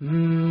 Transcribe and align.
Mm. 0.00 0.47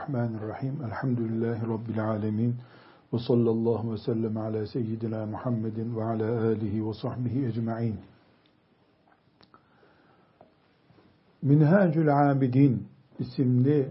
Bismillahirrahmanirrahim. 0.00 0.84
Elhamdülillahi 0.84 1.68
Rabbil 1.68 2.04
alemin. 2.04 2.56
Ve 3.12 3.18
sallallahu 3.18 3.92
ve 3.92 3.98
sellem 3.98 4.36
ala 4.36 4.66
seyyidina 4.66 5.26
Muhammedin 5.26 5.96
ve 5.96 6.04
ala 6.04 6.46
alihi 6.46 6.88
ve 6.88 6.94
sahbihi 6.94 7.46
ecma'in. 7.46 8.00
Minhacül 11.42 12.30
Abidin 12.30 12.88
isimli 13.18 13.88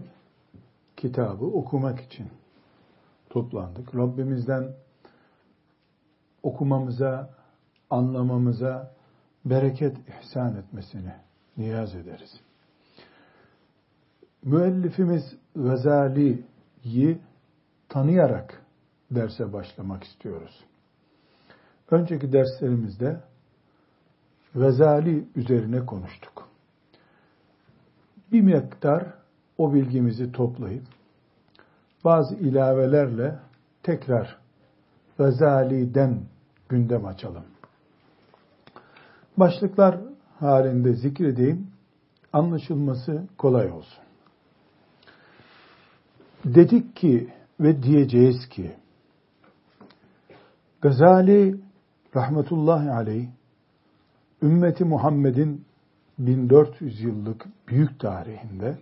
kitabı 0.96 1.44
okumak 1.44 2.00
için 2.00 2.26
toplandık. 3.30 3.94
Rabbimizden 3.94 4.72
okumamıza, 6.42 7.30
anlamamıza 7.90 8.94
bereket 9.44 9.96
ihsan 10.08 10.56
etmesini 10.56 11.12
niyaz 11.56 11.94
ederiz. 11.94 12.40
Müellifimiz 14.44 15.36
Gazali'yi 15.56 17.18
tanıyarak 17.88 18.62
derse 19.10 19.52
başlamak 19.52 20.04
istiyoruz. 20.04 20.64
Önceki 21.90 22.32
derslerimizde 22.32 23.20
Gazali 24.54 25.28
üzerine 25.36 25.86
konuştuk. 25.86 26.48
Bir 28.32 28.40
miktar 28.40 29.06
o 29.58 29.74
bilgimizi 29.74 30.32
toplayıp 30.32 30.84
bazı 32.04 32.34
ilavelerle 32.34 33.38
tekrar 33.82 34.36
Gazali'den 35.18 36.20
gündem 36.68 37.04
açalım. 37.04 37.44
Başlıklar 39.36 39.98
halinde 40.38 40.92
zikredeyim, 40.92 41.66
anlaşılması 42.32 43.26
kolay 43.38 43.70
olsun. 43.70 44.09
Dedik 46.44 46.96
ki 46.96 47.28
ve 47.60 47.82
diyeceğiz 47.82 48.48
ki 48.48 48.76
Gazali 50.80 51.60
rahmetullahi 52.16 52.90
aleyh 52.90 53.28
ümmeti 54.42 54.84
Muhammed'in 54.84 55.64
1400 56.18 57.00
yıllık 57.00 57.46
büyük 57.68 58.00
tarihinde 58.00 58.78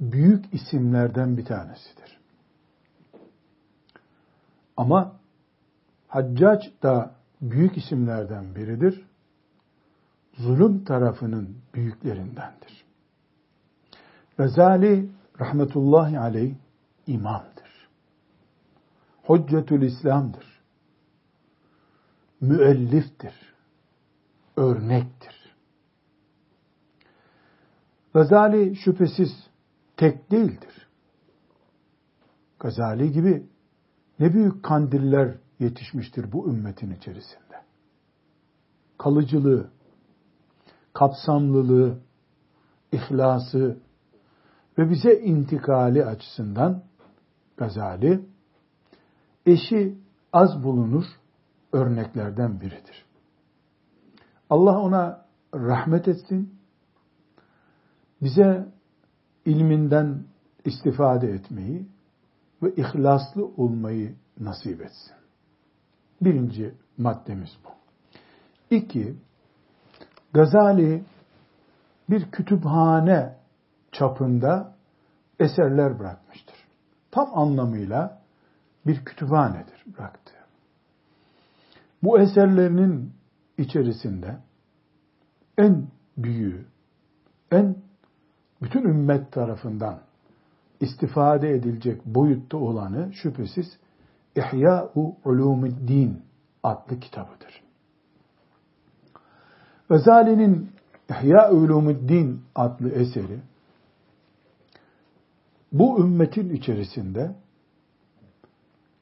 büyük 0.00 0.54
isimlerden 0.54 1.36
bir 1.36 1.44
tanesidir. 1.44 2.18
Ama 4.76 5.16
Haccac 6.08 6.66
da 6.82 7.14
büyük 7.42 7.76
isimlerden 7.76 8.54
biridir. 8.54 9.06
Zulüm 10.34 10.84
tarafının 10.84 11.56
büyüklerindendir. 11.74 12.84
Gazali 14.36 15.08
rahmetullahi 15.40 16.18
aleyh 16.18 16.54
imamdır. 17.06 17.88
Hüccetül 19.28 19.82
İslam'dır. 19.82 20.62
Müelliftir. 22.40 23.34
Örnektir. 24.56 25.56
Gazali 28.14 28.76
şüphesiz 28.76 29.30
tek 29.96 30.30
değildir. 30.30 30.88
Gazali 32.60 33.12
gibi 33.12 33.46
ne 34.18 34.34
büyük 34.34 34.62
kandiller 34.62 35.36
yetişmiştir 35.58 36.32
bu 36.32 36.48
ümmetin 36.48 36.90
içerisinde. 36.90 37.62
Kalıcılığı, 38.98 39.70
kapsamlılığı, 40.92 41.98
ihlası, 42.92 43.78
ve 44.78 44.90
bize 44.90 45.14
intikali 45.20 46.04
açısından 46.04 46.82
Gazali 47.56 48.26
eşi 49.46 49.98
az 50.32 50.62
bulunur 50.62 51.04
örneklerden 51.72 52.60
biridir. 52.60 53.06
Allah 54.50 54.78
ona 54.80 55.26
rahmet 55.54 56.08
etsin. 56.08 56.54
Bize 58.22 58.68
ilminden 59.44 60.24
istifade 60.64 61.28
etmeyi 61.28 61.86
ve 62.62 62.74
ihlaslı 62.74 63.46
olmayı 63.46 64.14
nasip 64.40 64.80
etsin. 64.80 65.16
Birinci 66.20 66.74
maddemiz 66.98 67.50
bu. 67.64 67.68
İki, 68.76 69.16
Gazali 70.32 71.04
bir 72.10 72.30
kütüphane 72.30 73.41
çapında 73.92 74.74
eserler 75.38 75.98
bırakmıştır. 75.98 76.56
Tam 77.10 77.38
anlamıyla 77.38 78.22
bir 78.86 79.04
kütüphanedir 79.04 79.84
bıraktı. 79.98 80.32
Bu 82.02 82.20
eserlerinin 82.20 83.12
içerisinde 83.58 84.36
en 85.58 85.86
büyüğü, 86.16 86.66
en 87.50 87.76
bütün 88.62 88.82
ümmet 88.82 89.32
tarafından 89.32 90.00
istifade 90.80 91.50
edilecek 91.50 92.06
boyutta 92.06 92.56
olanı 92.56 93.12
şüphesiz 93.12 93.78
İhya-u 94.36 95.16
Ulumuddin 95.24 96.22
adlı 96.62 97.00
kitabıdır. 97.00 97.62
Gazali'nin 99.88 100.70
İhya-u 101.10 101.56
Ulumuddin 101.56 102.42
adlı 102.54 102.90
eseri 102.90 103.40
bu 105.72 106.00
ümmetin 106.00 106.50
içerisinde 106.50 107.34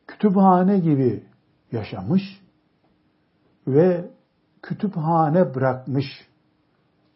kütüphane 0.06 0.78
gibi 0.78 1.24
yaşamış 1.72 2.22
ve 3.66 4.10
kütüphane 4.62 5.54
bırakmış 5.54 6.06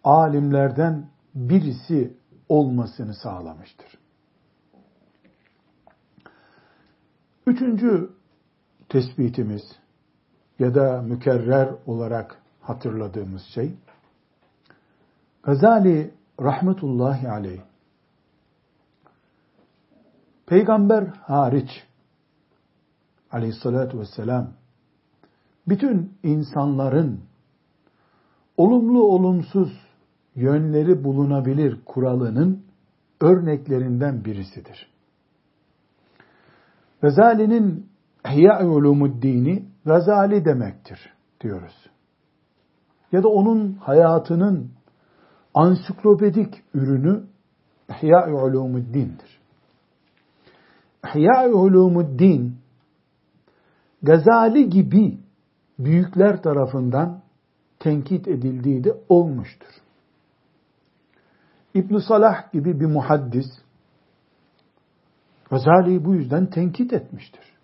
alimlerden 0.05 1.09
birisi 1.35 2.17
olmasını 2.49 3.15
sağlamıştır. 3.15 3.99
Üçüncü 7.47 8.11
tespitimiz 8.89 9.63
ya 10.59 10.75
da 10.75 11.03
mükerrer 11.03 11.75
olarak 11.87 12.43
hatırladığımız 12.61 13.43
şey 13.43 13.75
Gazali 15.43 16.15
rahmetullahi 16.41 17.29
aleyh 17.29 17.61
Peygamber 20.47 21.05
hariç 21.05 21.71
aleyhissalatü 23.31 23.99
vesselam 23.99 24.53
bütün 25.69 26.13
insanların 26.23 27.21
olumlu 28.57 29.03
olumsuz 29.03 29.85
yönleri 30.35 31.05
bulunabilir 31.05 31.81
kuralının 31.85 32.65
örneklerinden 33.21 34.25
birisidir. 34.25 34.91
Gazali'nin 37.03 37.87
İhya-i 38.27 38.65
Ulumuddin'i 38.65 39.65
Gazali 39.85 40.45
demektir 40.45 41.13
diyoruz. 41.41 41.91
Ya 43.13 43.23
da 43.23 43.29
onun 43.29 43.73
hayatının 43.73 44.71
ansiklopedik 45.55 46.65
ürünü 46.75 47.25
İhya-i 47.91 48.33
Ulumuddin'dir. 48.33 49.34
İhya-i 51.05 51.53
Ulumuddin 51.53 52.59
Gazali 54.03 54.69
gibi 54.69 55.19
büyükler 55.79 56.43
tarafından 56.43 57.23
tenkit 57.79 58.29
edildiği 58.29 58.85
de 58.85 58.95
olmuştur. 59.09 59.69
ibn 61.75 61.99
Salah 61.99 62.53
gibi 62.53 62.81
bir 62.81 62.87
muhaddis 62.87 63.47
Gazali'yi 65.51 66.05
bu 66.05 66.15
yüzden 66.15 66.47
tenkit 66.47 66.93
etmiştir. 66.93 67.55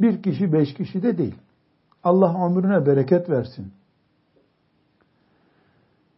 Bir 0.00 0.22
kişi 0.22 0.52
beş 0.52 0.74
kişi 0.74 1.02
de 1.02 1.18
değil. 1.18 1.38
Allah 2.04 2.46
ömrüne 2.46 2.86
bereket 2.86 3.30
versin. 3.30 3.72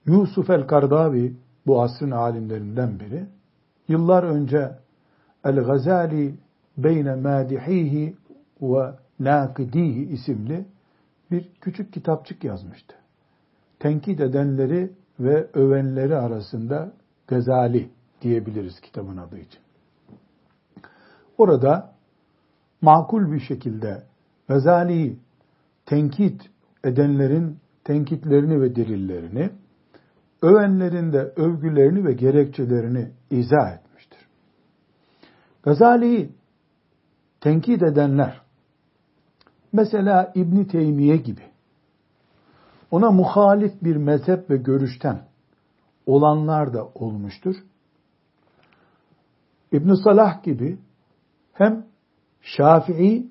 Yusuf 0.07 0.51
el-Kardavi 0.51 1.37
bu 1.67 1.83
asrın 1.83 2.11
alimlerinden 2.11 3.01
biri. 3.01 3.27
Yıllar 3.89 4.23
önce 4.23 4.79
El-Gazali 5.47 6.35
Beyne 6.79 7.15
Madihihi 7.15 8.17
ve 8.63 8.95
Nakidihi 9.21 10.05
isimli 10.05 10.67
bir 11.31 11.51
küçük 11.61 11.93
kitapçık 11.93 12.45
yazmıştı. 12.45 12.95
Tenkit 13.79 14.21
edenleri 14.21 14.93
ve 15.21 15.47
övenleri 15.55 16.17
arasında 16.17 16.93
Gazali 17.27 17.91
diyebiliriz 18.23 18.81
kitabın 18.81 19.17
adı 19.17 19.39
için. 19.39 19.61
Orada 21.39 21.93
makul 22.81 23.33
bir 23.33 23.41
şekilde 23.41 24.03
Gazali'yi 24.49 25.19
tenkit 25.87 26.43
edenlerin 26.85 27.59
tenkitlerini 27.85 28.61
ve 28.61 28.77
delillerini, 28.77 29.51
övenlerin 30.43 31.13
de 31.13 31.19
övgülerini 31.19 32.05
ve 32.05 32.13
gerekçelerini 32.13 33.11
izah 33.31 33.73
etmiştir. 33.73 33.86
Gazali'yi 35.67 36.33
tenkit 37.41 37.83
edenler, 37.83 38.41
mesela 39.73 40.33
İbni 40.35 40.67
Teymiye 40.67 41.17
gibi, 41.17 41.43
ona 42.91 43.11
muhalif 43.11 43.83
bir 43.83 43.97
mezhep 43.97 44.51
ve 44.51 44.57
görüşten 44.57 45.29
olanlar 46.07 46.75
da 46.75 46.85
olmuştur. 46.95 47.57
İbn 49.73 49.93
Salah 50.05 50.43
gibi 50.43 50.79
hem 51.53 51.87
Şafii 52.41 53.31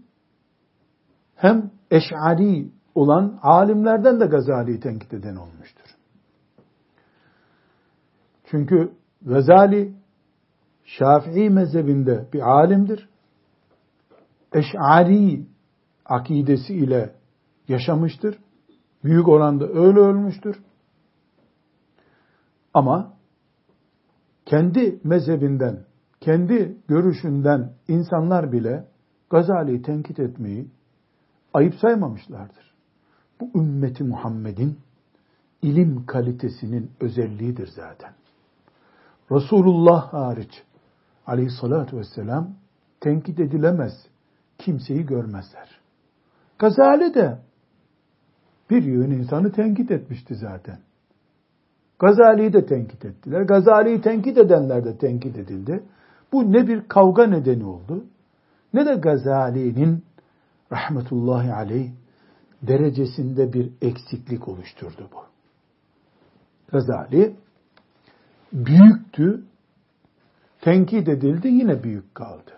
hem 1.36 1.72
Eş'ari 1.92 2.72
olan 2.96 3.40
alimlerden 3.42 4.20
de 4.20 4.26
Gazali'yi 4.26 4.80
tenkit 4.80 5.14
eden 5.14 5.36
olmuştur. 5.36 5.96
Çünkü 8.46 8.94
Gazali 9.22 9.94
Şafii 10.86 11.50
mezhebinde 11.50 12.28
bir 12.34 12.40
alimdir. 12.40 13.10
Eş'ari 14.54 15.46
akidesi 16.06 16.74
ile 16.74 17.16
yaşamıştır. 17.68 18.40
Büyük 19.04 19.28
oranda 19.28 19.68
öyle 19.68 20.00
ölmüştür. 20.00 20.64
Ama 22.74 23.14
kendi 24.46 25.00
mezhebinden, 25.04 25.86
kendi 26.22 26.78
görüşünden 26.88 27.74
insanlar 27.88 28.52
bile 28.52 28.88
Gazali'yi 29.30 29.82
tenkit 29.82 30.20
etmeyi 30.20 30.68
ayıp 31.54 31.76
saymamışlardır. 31.76 32.76
Bu 33.42 33.60
ümmeti 33.60 34.04
Muhammed'in 34.04 34.80
ilim 35.62 36.06
kalitesinin 36.06 36.92
özelliğidir 37.00 37.68
zaten. 37.68 38.14
Resulullah 39.32 40.14
hariç 40.14 40.64
aleyhissalatü 41.28 41.98
vesselam 41.98 42.50
tenkit 43.00 43.40
edilemez 43.40 43.94
kimseyi 44.58 45.06
görmezler. 45.06 45.80
Gazali 46.60 47.14
de 47.14 47.40
bir 48.70 48.84
yığın 48.84 49.12
insanı 49.12 49.52
tenkit 49.52 49.92
etmişti 49.92 50.36
zaten. 50.36 50.80
Gazali'yi 52.00 52.54
de 52.54 52.66
tenkit 52.66 53.06
ettiler. 53.06 53.42
Gazali'yi 53.42 54.02
tenkit 54.02 54.38
edenler 54.38 54.86
de 54.86 54.98
tenkit 54.98 55.38
edildi. 55.38 55.84
Bu 56.32 56.54
ne 56.54 56.68
bir 56.68 56.88
kavga 56.88 57.28
nedeni 57.28 57.66
oldu, 57.66 58.06
ne 58.74 58.86
de 58.86 58.96
Gazali'nin 58.96 60.04
rahmetullahi 60.72 61.54
aleyh 61.54 61.92
derecesinde 62.62 63.54
bir 63.54 63.72
eksiklik 63.82 64.48
oluşturdu 64.48 65.10
bu. 65.14 65.20
Gazali 66.72 67.36
büyüktü, 68.54 69.44
tenkit 70.66 71.08
edildi 71.08 71.48
yine 71.48 71.84
büyük 71.84 72.16
kaldı. 72.16 72.52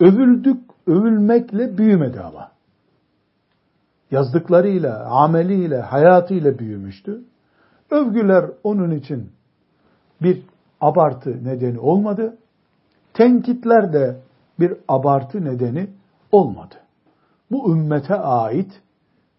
Övüldük, 0.00 0.60
övülmekle 0.86 1.78
büyümedi 1.78 2.20
ama. 2.20 2.50
Yazdıklarıyla, 4.10 5.04
ameliyle, 5.04 5.80
hayatıyla 5.80 6.58
büyümüştü. 6.58 7.24
Övgüler 7.90 8.50
onun 8.62 8.90
için 8.90 9.30
bir 10.22 10.42
abartı 10.80 11.44
nedeni 11.44 11.78
olmadı. 11.78 12.36
Tenkitler 13.14 13.92
de 13.92 14.16
bir 14.60 14.74
abartı 14.88 15.44
nedeni 15.44 15.90
olmadı. 16.32 16.74
Bu 17.50 17.72
ümmete 17.72 18.14
ait 18.14 18.82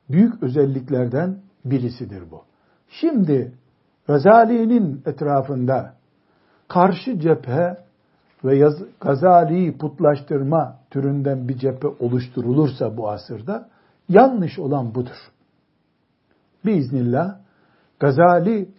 büyük 0.10 0.44
özelliklerden 0.44 1.38
birisidir 1.66 2.24
bu. 2.32 2.44
Şimdi 2.90 3.54
Gazali'nin 4.08 5.02
etrafında 5.06 5.94
karşı 6.68 7.20
cephe 7.20 7.78
ve 8.44 8.58
yaz, 8.58 8.74
Gazali'yi 9.02 9.78
putlaştırma 9.78 10.80
türünden 10.90 11.48
bir 11.48 11.58
cephe 11.58 11.88
oluşturulursa 11.88 12.98
bu 12.98 13.10
asırda 13.10 13.70
yanlış 14.10 14.60
olan 14.60 14.96
budur. 14.96 15.32
Biiznillah 16.66 17.38
Gazali 18.00 18.70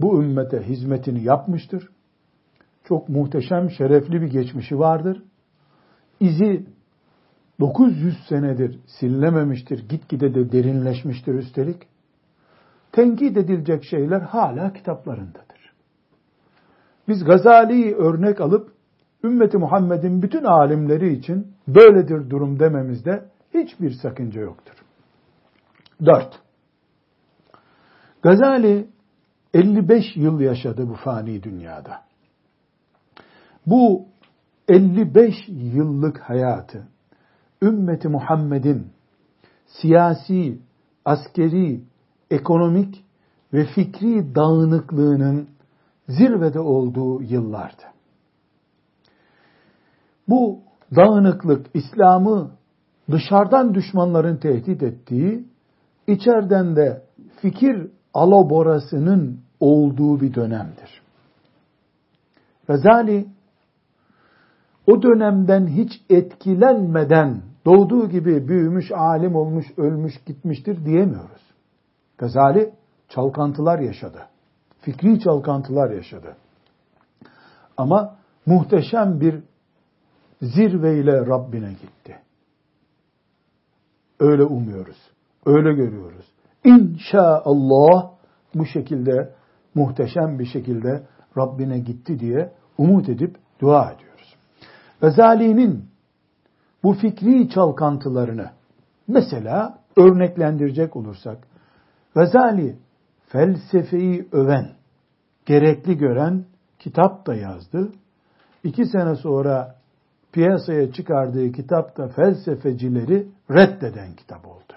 bu 0.00 0.22
ümmete 0.22 0.62
hizmetini 0.62 1.24
yapmıştır. 1.24 1.88
Çok 2.84 3.08
muhteşem, 3.08 3.70
şerefli 3.70 4.22
bir 4.22 4.30
geçmişi 4.30 4.78
vardır. 4.78 5.22
İzi 6.20 6.66
900 7.60 8.26
senedir 8.28 8.80
silinememiştir, 8.86 9.88
gitgide 9.88 10.34
de 10.34 10.52
derinleşmiştir 10.52 11.34
üstelik. 11.34 11.82
Tenkit 12.92 13.36
edilecek 13.36 13.84
şeyler 13.84 14.20
hala 14.20 14.72
kitaplarındadır. 14.72 15.43
Biz 17.08 17.24
Gazali'yi 17.24 17.94
örnek 17.94 18.40
alıp 18.40 18.72
ümmeti 19.24 19.58
Muhammed'in 19.58 20.22
bütün 20.22 20.44
alimleri 20.44 21.12
için 21.12 21.52
böyledir 21.68 22.30
durum 22.30 22.60
dememizde 22.60 23.24
hiçbir 23.54 23.90
sakınca 23.90 24.40
yoktur. 24.40 24.74
4. 26.06 26.40
Gazali 28.22 28.88
55 29.54 30.16
yıl 30.16 30.40
yaşadı 30.40 30.88
bu 30.88 30.94
fani 30.94 31.42
dünyada. 31.42 32.00
Bu 33.66 34.06
55 34.68 35.34
yıllık 35.48 36.18
hayatı 36.20 36.88
ümmeti 37.62 38.08
Muhammed'in 38.08 38.86
siyasi, 39.66 40.58
askeri, 41.04 41.80
ekonomik 42.30 43.04
ve 43.52 43.66
fikri 43.66 44.34
dağınıklığının 44.34 45.48
zirvede 46.08 46.60
olduğu 46.60 47.22
yıllardı. 47.22 47.82
Bu 50.28 50.58
dağınıklık 50.96 51.66
İslam'ı 51.74 52.50
dışarıdan 53.10 53.74
düşmanların 53.74 54.36
tehdit 54.36 54.82
ettiği, 54.82 55.44
içeriden 56.06 56.76
de 56.76 57.02
fikir 57.40 57.90
aloborasının 58.14 59.40
olduğu 59.60 60.20
bir 60.20 60.34
dönemdir. 60.34 61.02
Gazali 62.66 63.26
o 64.86 65.02
dönemden 65.02 65.66
hiç 65.66 65.92
etkilenmeden 66.10 67.42
doğduğu 67.66 68.08
gibi 68.08 68.48
büyümüş, 68.48 68.92
alim 68.92 69.36
olmuş, 69.36 69.66
ölmüş, 69.76 70.14
gitmiştir 70.26 70.84
diyemiyoruz. 70.84 71.42
Gazali 72.18 72.72
çalkantılar 73.08 73.78
yaşadı. 73.78 74.18
Fikri 74.84 75.20
çalkantılar 75.20 75.90
yaşadı. 75.90 76.36
Ama 77.76 78.16
muhteşem 78.46 79.20
bir 79.20 79.42
zirveyle 80.42 81.26
Rabbine 81.26 81.70
gitti. 81.72 82.18
Öyle 84.20 84.44
umuyoruz. 84.44 84.96
Öyle 85.46 85.72
görüyoruz. 85.72 86.26
İnşaallah 86.64 88.10
bu 88.54 88.66
şekilde 88.66 89.34
muhteşem 89.74 90.38
bir 90.38 90.46
şekilde 90.46 91.02
Rabbine 91.38 91.78
gitti 91.78 92.20
diye 92.20 92.52
umut 92.78 93.08
edip 93.08 93.36
dua 93.60 93.92
ediyoruz. 93.92 94.36
Gazali'nin 95.00 95.84
bu 96.82 96.92
fikri 96.92 97.48
çalkantılarını 97.48 98.50
mesela 99.08 99.78
örneklendirecek 99.96 100.96
olursak 100.96 101.38
Gazali 102.14 102.76
felsefeyi 103.34 104.28
öven, 104.32 104.70
gerekli 105.46 105.96
gören 105.96 106.44
kitap 106.78 107.26
da 107.26 107.34
yazdı. 107.34 107.92
İki 108.64 108.86
sene 108.86 109.16
sonra 109.16 109.74
piyasaya 110.32 110.92
çıkardığı 110.92 111.52
kitapta 111.52 112.08
felsefecileri 112.08 113.26
reddeden 113.50 114.14
kitap 114.16 114.46
oldu. 114.46 114.72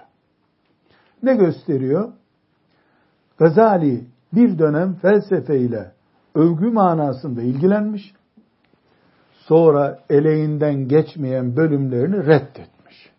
Ne 1.23 1.35
gösteriyor? 1.35 2.13
Gazali 3.37 4.05
bir 4.33 4.59
dönem 4.59 4.93
felsefeyle 4.93 5.91
övgü 6.35 6.69
manasında 6.69 7.41
ilgilenmiş, 7.41 8.13
sonra 9.33 9.99
eleğinden 10.09 10.87
geçmeyen 10.87 11.55
bölümlerini 11.55 12.17
reddetmiş. 12.25 13.11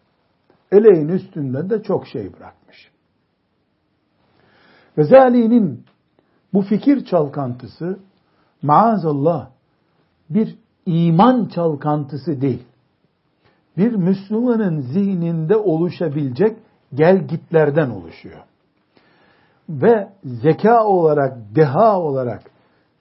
eleğin 0.72 1.08
üstünden 1.08 1.70
de 1.70 1.82
çok 1.82 2.06
şey 2.06 2.32
bırakmış. 2.32 2.57
Gazali'nin 4.98 5.84
bu 6.54 6.62
fikir 6.62 7.04
çalkantısı 7.04 7.98
maazallah 8.62 9.48
bir 10.30 10.58
iman 10.86 11.44
çalkantısı 11.44 12.40
değil. 12.40 12.62
Bir 13.76 13.92
Müslümanın 13.92 14.80
zihninde 14.80 15.56
oluşabilecek 15.56 16.56
gelgitlerden 16.94 17.90
oluşuyor. 17.90 18.40
Ve 19.68 20.08
zeka 20.24 20.84
olarak, 20.84 21.36
deha 21.54 22.00
olarak 22.00 22.42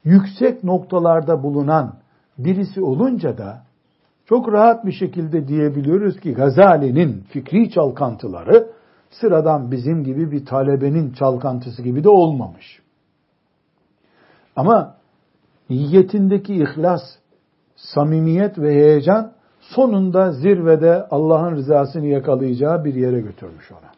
yüksek 0.04 0.64
noktalarda 0.64 1.44
bulunan 1.44 1.94
birisi 2.38 2.82
olunca 2.82 3.38
da 3.38 3.64
çok 4.26 4.52
rahat 4.54 4.86
bir 4.86 4.92
şekilde 4.92 5.48
diyebiliyoruz 5.48 6.20
ki 6.20 6.34
Gazali'nin 6.34 7.22
fikri 7.30 7.72
çalkantıları 7.72 8.77
sıradan 9.10 9.72
bizim 9.72 10.04
gibi 10.04 10.32
bir 10.32 10.46
talebenin 10.46 11.12
çalkantısı 11.12 11.82
gibi 11.82 12.04
de 12.04 12.10
olmamış. 12.10 12.82
Ama 14.56 14.96
niyetindeki 15.70 16.56
ihlas, 16.56 17.02
samimiyet 17.76 18.60
ve 18.60 18.74
heyecan 18.74 19.32
sonunda 19.60 20.32
zirvede 20.32 21.08
Allah'ın 21.12 21.56
rızasını 21.56 22.06
yakalayacağı 22.06 22.86
bir 22.86 22.96
yere 22.96 23.22
götürmüş 23.22 23.72
ona. 23.72 23.92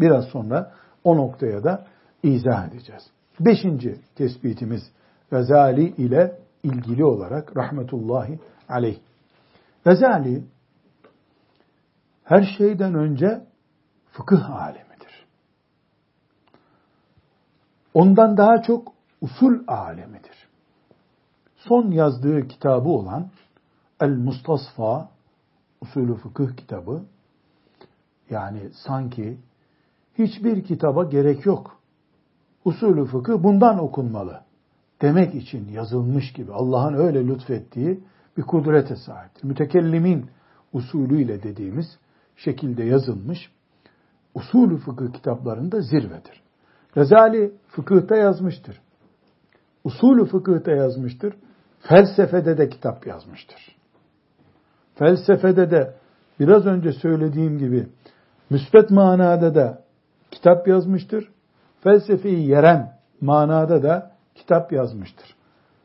Biraz 0.00 0.24
sonra 0.24 0.72
o 1.04 1.16
noktaya 1.16 1.64
da 1.64 1.86
izah 2.22 2.68
edeceğiz. 2.68 3.02
Beşinci 3.40 3.96
tespitimiz 4.16 4.82
Gazali 5.30 5.88
ile 5.88 6.38
ilgili 6.62 7.04
olarak 7.04 7.56
rahmetullahi 7.56 8.38
aleyh. 8.68 8.98
Gazali 9.84 10.42
her 12.28 12.42
şeyden 12.58 12.94
önce 12.94 13.46
fıkıh 14.10 14.50
alemidir. 14.50 15.26
Ondan 17.94 18.36
daha 18.36 18.62
çok 18.62 18.92
usul 19.20 19.58
alemidir. 19.66 20.48
Son 21.56 21.90
yazdığı 21.90 22.48
kitabı 22.48 22.88
olan 22.88 23.30
El 24.00 24.10
Mustasfa 24.10 25.10
usulü 25.80 26.14
fıkıh 26.14 26.56
kitabı 26.56 27.02
yani 28.30 28.60
sanki 28.72 29.38
hiçbir 30.18 30.64
kitaba 30.64 31.04
gerek 31.04 31.46
yok. 31.46 31.80
Usulü 32.64 33.04
fıkıh 33.04 33.42
bundan 33.42 33.78
okunmalı 33.78 34.40
demek 35.02 35.34
için 35.34 35.68
yazılmış 35.68 36.32
gibi 36.32 36.52
Allah'ın 36.52 36.94
öyle 36.94 37.26
lütfettiği 37.26 38.00
bir 38.36 38.42
kudrete 38.42 38.96
sahiptir. 38.96 39.44
Mütekellimin 39.44 40.30
usulüyle 40.72 41.42
dediğimiz 41.42 41.98
şekilde 42.38 42.84
yazılmış 42.84 43.50
usulü 44.34 44.76
fıkıh 44.76 45.12
kitaplarında 45.12 45.80
zirvedir. 45.80 46.42
Gazali 46.94 47.52
fıkıhta 47.68 48.16
yazmıştır. 48.16 48.80
Usulü 49.84 50.26
fıkıhta 50.26 50.70
yazmıştır. 50.70 51.34
Felsefede 51.80 52.58
de 52.58 52.68
kitap 52.68 53.06
yazmıştır. 53.06 53.76
Felsefede 54.94 55.70
de 55.70 55.94
biraz 56.40 56.66
önce 56.66 56.92
söylediğim 56.92 57.58
gibi 57.58 57.88
müsbet 58.50 58.90
manada 58.90 59.54
da 59.54 59.82
kitap 60.30 60.68
yazmıştır. 60.68 61.30
Felsefeyi 61.80 62.48
yeren 62.48 62.92
manada 63.20 63.82
da 63.82 64.12
kitap 64.34 64.72
yazmıştır. 64.72 65.34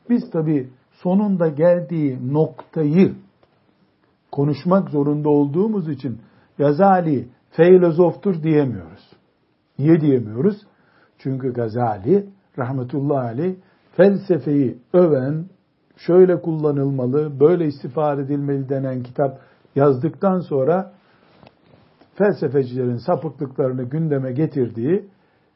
Biz 0.10 0.32
tabi 0.32 0.70
sonunda 0.92 1.48
geldiği 1.48 2.34
noktayı 2.34 3.16
konuşmak 4.32 4.90
zorunda 4.90 5.30
olduğumuz 5.30 5.90
için 5.90 6.22
Gazali 6.58 7.28
filozoftur 7.52 8.44
diyemiyoruz. 8.44 9.12
Niye 9.80 10.02
diyemiyoruz? 10.02 10.58
Çünkü 11.18 11.54
Gazali 11.54 12.26
rahmetullahi 12.58 13.28
aleyh 13.28 13.56
felsefeyi 13.92 14.78
öven, 14.94 15.46
şöyle 15.98 16.42
kullanılmalı, 16.42 17.40
böyle 17.40 17.66
istifade 17.66 18.22
edilmeli 18.22 18.70
denen 18.70 19.04
kitap 19.04 19.40
yazdıktan 19.76 20.40
sonra 20.40 20.94
felsefecilerin 22.16 22.98
sapıklıklarını 22.98 23.84
gündeme 23.84 24.32
getirdiği 24.32 25.06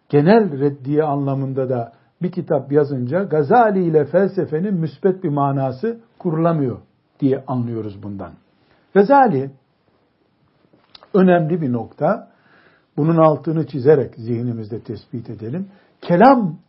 genel 0.10 0.60
reddiye 0.60 1.04
anlamında 1.04 1.70
da 1.70 1.92
bir 2.22 2.32
kitap 2.32 2.72
yazınca 2.72 3.24
Gazali 3.24 3.84
ile 3.84 4.06
felsefenin 4.06 4.74
müsbet 4.74 5.24
bir 5.24 5.30
manası 5.30 6.00
kurulamıyor 6.20 6.78
diye 7.20 7.44
anlıyoruz 7.48 8.04
bundan. 8.04 8.32
Gazali 8.94 9.52
önemli 11.18 11.62
bir 11.62 11.72
nokta. 11.72 12.32
Bunun 12.98 13.18
altını 13.18 13.68
çizerek 13.68 14.16
zihnimizde 14.16 14.80
tespit 14.80 15.30
edelim. 15.30 15.70
Kelam 16.02 16.60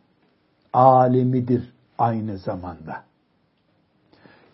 alemidir 0.73 1.73
aynı 1.97 2.37
zamanda. 2.37 3.03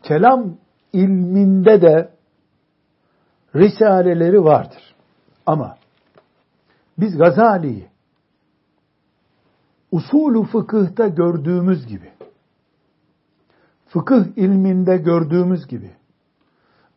Kelam 0.03 0.57
ilminde 0.93 1.81
de 1.81 2.09
risaleleri 3.55 4.43
vardır. 4.43 4.95
Ama 5.45 5.77
biz 6.97 7.17
Gazali'yi 7.17 7.87
usulü 9.91 10.43
fıkıhta 10.43 11.07
gördüğümüz 11.07 11.87
gibi, 11.87 12.11
fıkıh 13.87 14.25
ilminde 14.35 14.97
gördüğümüz 14.97 15.67
gibi, 15.67 15.91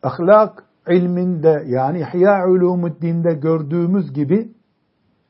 ahlak 0.03 0.68
ilminde 0.89 1.63
yani 1.67 1.99
İhya 1.99 2.47
Ulumuddin'de 2.47 3.33
gördüğümüz 3.33 4.13
gibi 4.13 4.51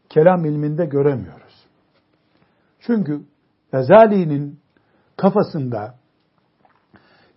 kelam 0.10 0.46
ilminde 0.46 0.86
göremiyoruz. 0.86 1.66
Çünkü 2.80 3.22
Gazali'nin 3.72 4.60
kafasında 5.18 5.96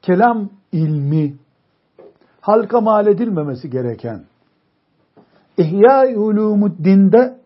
kelam 0.02 0.50
ilmi 0.72 1.34
halka 2.40 2.80
mal 2.80 3.06
edilmemesi 3.06 3.70
gereken 3.70 4.24
İhya 5.56 6.06
Ulumuddin'de 6.16 7.38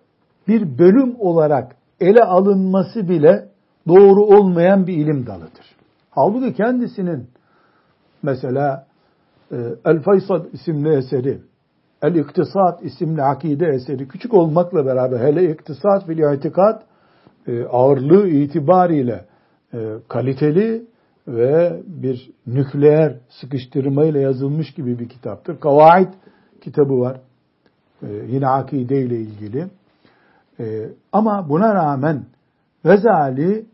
bir 0.49 0.79
bölüm 0.79 1.17
olarak 1.19 1.77
ele 2.01 2.23
alınması 2.23 3.09
bile 3.09 3.49
doğru 3.89 4.25
olmayan 4.25 4.87
bir 4.87 4.95
ilim 4.95 5.27
dalıdır. 5.27 5.77
Halbuki 6.11 6.55
kendisinin 6.55 7.31
mesela 8.23 8.87
El 9.85 10.01
Faysal 10.03 10.45
isimli 10.53 10.97
eseri, 10.97 11.41
El 12.03 12.15
İktisat 12.15 12.83
isimli 12.83 13.23
akide 13.23 13.67
eseri 13.67 14.09
küçük 14.09 14.35
olmakla 14.35 14.87
beraber 14.87 15.21
hele 15.21 15.51
İktisat 15.51 16.07
fil 16.07 16.35
İtikat 16.37 16.83
e, 17.47 17.65
ağırlığı 17.65 18.29
itibariyle 18.29 19.25
e, 19.75 19.79
kaliteli 20.09 20.87
ve 21.29 21.81
bir 21.87 22.31
nükleer 22.47 23.17
sıkıştırmayla 23.29 24.21
yazılmış 24.21 24.75
gibi 24.75 24.99
bir 24.99 25.09
kitaptır. 25.09 25.61
Kavaid 25.61 26.13
kitabı 26.61 27.01
var. 27.01 27.21
Yine 28.03 28.47
akide 28.47 29.03
ile 29.03 29.17
ilgili. 29.17 29.67
Ama 31.13 31.49
buna 31.49 31.75
rağmen 31.75 32.25
Vezali 32.85 33.67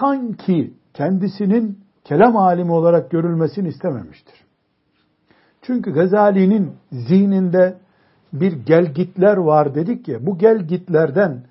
sanki 0.00 0.74
kendisinin 0.94 1.78
kelam 2.04 2.36
alimi 2.36 2.72
olarak 2.72 3.10
görülmesini 3.10 3.68
istememiştir. 3.68 4.43
Çünkü 5.66 5.92
Gazali'nin 5.92 6.72
zihninde 6.92 7.76
bir 8.32 8.52
gelgitler 8.52 9.36
var 9.36 9.74
dedik 9.74 10.08
ya, 10.08 10.26
bu 10.26 10.38
gelgitlerden 10.38 11.44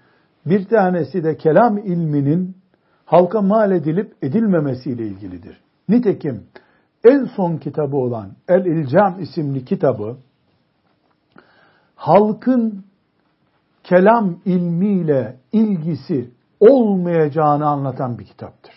bir 0.46 0.66
tanesi 0.66 1.24
de 1.24 1.38
kelam 1.38 1.78
ilminin 1.78 2.58
halka 3.06 3.42
mal 3.42 3.72
edilip 3.72 4.16
edilmemesiyle 4.22 5.08
ilgilidir. 5.08 5.62
Nitekim 5.90 6.44
en 7.04 7.26
son 7.36 7.58
kitabı 7.58 7.96
olan 7.96 8.32
El 8.48 8.66
İlcam 8.66 9.22
isimli 9.22 9.66
kitabı 9.66 10.18
halkın 11.96 12.86
kelam 13.84 14.40
ilmiyle 14.46 15.36
ilgisi 15.52 16.32
olmayacağını 16.60 17.66
anlatan 17.66 18.20
bir 18.20 18.26
kitaptır. 18.26 18.74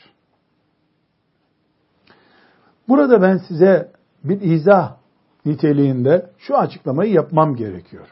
Burada 2.89 3.23
ben 3.23 3.37
size 3.49 3.93
bir 4.25 4.41
izah 4.41 4.97
niteliğinde 5.47 6.31
şu 6.39 6.57
açıklamayı 6.57 7.13
yapmam 7.13 7.55
gerekiyor. 7.55 8.09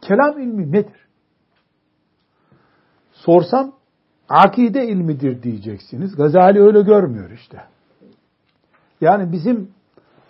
Kelam 0.00 0.40
ilmi 0.40 0.72
nedir? 0.72 1.06
Sorsam 3.12 3.72
akide 4.28 4.86
ilmidir 4.86 5.42
diyeceksiniz. 5.42 6.16
Gazali 6.16 6.60
öyle 6.60 6.82
görmüyor 6.82 7.30
işte. 7.30 7.58
Yani 9.00 9.32
bizim 9.32 9.70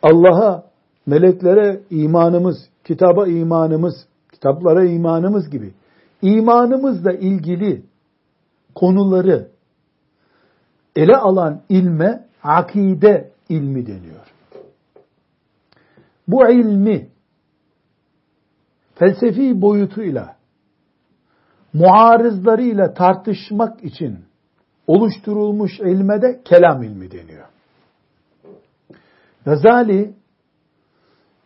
Allah'a, 0.03 0.65
meleklere 1.07 1.81
imanımız, 1.91 2.57
kitaba 2.85 3.29
imanımız, 3.29 3.95
kitaplara 4.33 4.85
imanımız 4.85 5.51
gibi 5.51 5.75
imanımızla 6.23 7.13
ilgili 7.13 7.85
konuları 8.75 9.49
ele 10.97 11.17
alan 11.17 11.63
ilme 11.69 12.27
akide 12.43 13.31
ilmi 13.49 13.87
deniyor 13.87 14.36
bu 16.29 16.51
ilmi 16.51 17.09
felsefi 18.95 19.63
boyutuyla, 19.63 20.37
muarızlarıyla 21.73 22.95
tartışmak 22.95 23.85
için 23.85 24.19
oluşturulmuş 24.87 25.81
ilme 25.81 26.23
de 26.23 26.41
kelam 26.45 26.83
ilmi 26.83 27.11
deniyor. 27.11 27.47
Gazali 29.45 30.15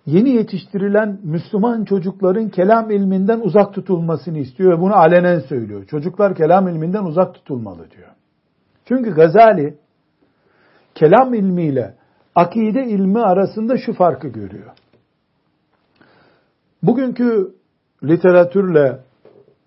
yeni 0.07 0.31
yetiştirilen 0.31 1.21
Müslüman 1.23 1.85
çocukların 1.85 2.49
kelam 2.49 2.91
ilminden 2.91 3.41
uzak 3.41 3.75
tutulmasını 3.75 4.39
istiyor 4.39 4.79
ve 4.79 4.81
bunu 4.81 4.95
alenen 4.95 5.41
söylüyor. 5.41 5.87
Çocuklar 5.87 6.35
kelam 6.35 6.69
ilminden 6.69 7.05
uzak 7.05 7.35
tutulmalı 7.35 7.91
diyor. 7.91 8.09
Çünkü 8.85 9.15
Gazali 9.15 9.79
kelam 10.95 11.35
ilmiyle 11.35 11.95
akide 12.35 12.85
ilmi 12.85 13.21
arasında 13.21 13.79
şu 13.79 13.93
farkı 13.93 14.29
görüyor. 14.29 14.71
Bugünkü 16.83 17.55
literatürle 18.05 18.99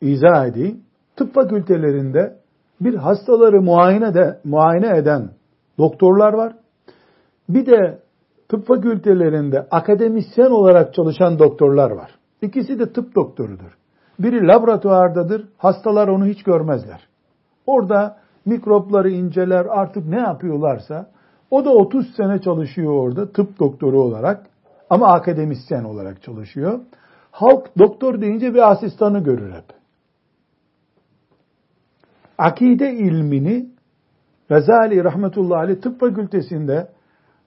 izah 0.01 0.45
edeyim. 0.45 0.81
Tıp 1.15 1.33
fakültelerinde 1.33 2.35
bir 2.81 2.93
hastaları 2.93 3.61
muayene, 3.61 4.13
de, 4.13 4.39
muayene 4.43 4.97
eden 4.97 5.29
doktorlar 5.77 6.33
var. 6.33 6.55
Bir 7.49 7.65
de 7.65 7.99
tıp 8.49 8.67
fakültelerinde 8.67 9.67
akademisyen 9.71 10.51
olarak 10.51 10.93
çalışan 10.93 11.39
doktorlar 11.39 11.91
var. 11.91 12.11
İkisi 12.41 12.79
de 12.79 12.93
tıp 12.93 13.15
doktorudur. 13.15 13.77
Biri 14.19 14.47
laboratuvardadır, 14.47 15.47
hastalar 15.57 16.07
onu 16.07 16.25
hiç 16.25 16.43
görmezler. 16.43 17.07
Orada 17.65 18.17
mikropları 18.45 19.09
inceler, 19.09 19.65
artık 19.69 20.05
ne 20.05 20.19
yapıyorlarsa, 20.19 21.11
o 21.53 21.65
da 21.65 21.69
30 21.69 22.15
sene 22.15 22.41
çalışıyor 22.41 22.93
orada 22.93 23.31
tıp 23.31 23.59
doktoru 23.59 24.01
olarak 24.01 24.45
ama 24.89 25.13
akademisyen 25.13 25.83
olarak 25.83 26.21
çalışıyor. 26.21 26.79
Halk 27.31 27.77
doktor 27.79 28.21
deyince 28.21 28.53
bir 28.53 28.71
asistanı 28.71 29.23
görür 29.23 29.53
hep. 29.53 29.65
Akide 32.37 32.93
ilmini 32.93 33.69
Gazali 34.49 35.03
rahmetullahi 35.03 35.59
aleyh 35.59 35.81
tıp 35.81 35.99
fakültesinde 35.99 36.87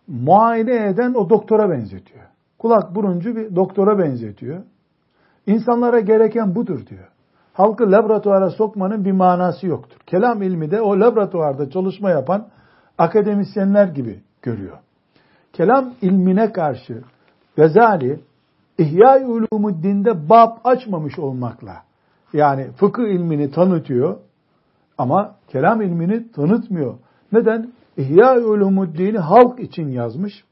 muayene 0.08 0.86
eden 0.86 1.14
o 1.14 1.30
doktora 1.30 1.70
benzetiyor. 1.70 2.24
Kulak 2.58 2.94
buruncu 2.94 3.36
bir 3.36 3.56
doktora 3.56 3.98
benzetiyor. 3.98 4.62
İnsanlara 5.46 6.00
gereken 6.00 6.54
budur 6.54 6.86
diyor. 6.86 7.08
Halkı 7.52 7.92
laboratuvara 7.92 8.50
sokmanın 8.50 9.04
bir 9.04 9.12
manası 9.12 9.66
yoktur. 9.66 9.98
Kelam 10.06 10.42
ilmi 10.42 10.70
de 10.70 10.80
o 10.80 11.00
laboratuvarda 11.00 11.70
çalışma 11.70 12.10
yapan 12.10 12.48
akademisyenler 12.98 13.88
gibi 13.88 14.20
görüyor. 14.42 14.78
Kelam 15.52 15.92
ilmine 16.02 16.52
karşı 16.52 17.02
Gazali 17.56 18.20
İhya-i 18.78 19.24
Ulumuddin'de 19.24 20.28
bab 20.28 20.56
açmamış 20.64 21.18
olmakla 21.18 21.82
yani 22.32 22.70
fıkıh 22.76 23.04
ilmini 23.04 23.50
tanıtıyor 23.50 24.16
ama 24.98 25.34
kelam 25.48 25.82
ilmini 25.82 26.32
tanıtmıyor. 26.32 26.94
Neden? 27.32 27.72
İhya-i 27.96 28.44
Ulumuddin'i 28.44 29.18
halk 29.18 29.60
için 29.60 29.88
yazmış. 29.88 30.44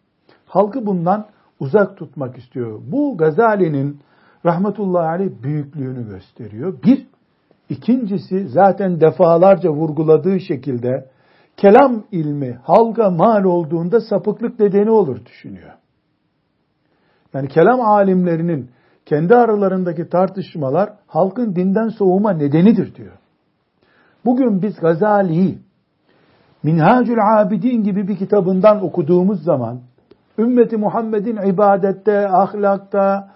Halkı 0.47 0.87
bundan 0.87 1.27
uzak 1.61 1.97
tutmak 1.97 2.39
istiyor. 2.39 2.81
Bu 2.87 3.17
Gazali'nin 3.17 4.01
rahmetullahi 4.45 5.09
aleyh 5.09 5.31
büyüklüğünü 5.43 6.09
gösteriyor. 6.09 6.83
Bir, 6.83 7.07
ikincisi 7.69 8.49
zaten 8.49 9.01
defalarca 9.01 9.71
vurguladığı 9.71 10.41
şekilde 10.41 11.11
kelam 11.57 12.05
ilmi 12.13 12.59
halka 12.63 13.11
mal 13.11 13.45
olduğunda 13.45 14.01
sapıklık 14.01 14.61
nedeni 14.61 14.91
olur 14.91 15.25
düşünüyor. 15.27 15.73
Yani 17.35 17.49
kelam 17.49 17.81
alimlerinin 17.81 18.71
kendi 19.07 19.35
aralarındaki 19.35 20.09
tartışmalar 20.09 20.91
halkın 21.07 21.57
dinden 21.57 21.89
soğuma 21.89 22.33
nedenidir 22.33 22.95
diyor. 22.95 23.19
Bugün 24.25 24.63
biz 24.63 24.77
Gazali'yi 24.81 25.59
Minhacül 26.63 27.19
Abidin 27.23 27.83
gibi 27.83 28.09
bir 28.09 28.17
kitabından 28.17 28.85
okuduğumuz 28.85 29.43
zaman 29.43 29.81
ümmeti 30.39 30.77
Muhammed'in 30.77 31.37
ibadette, 31.37 32.29
ahlakta, 32.29 33.31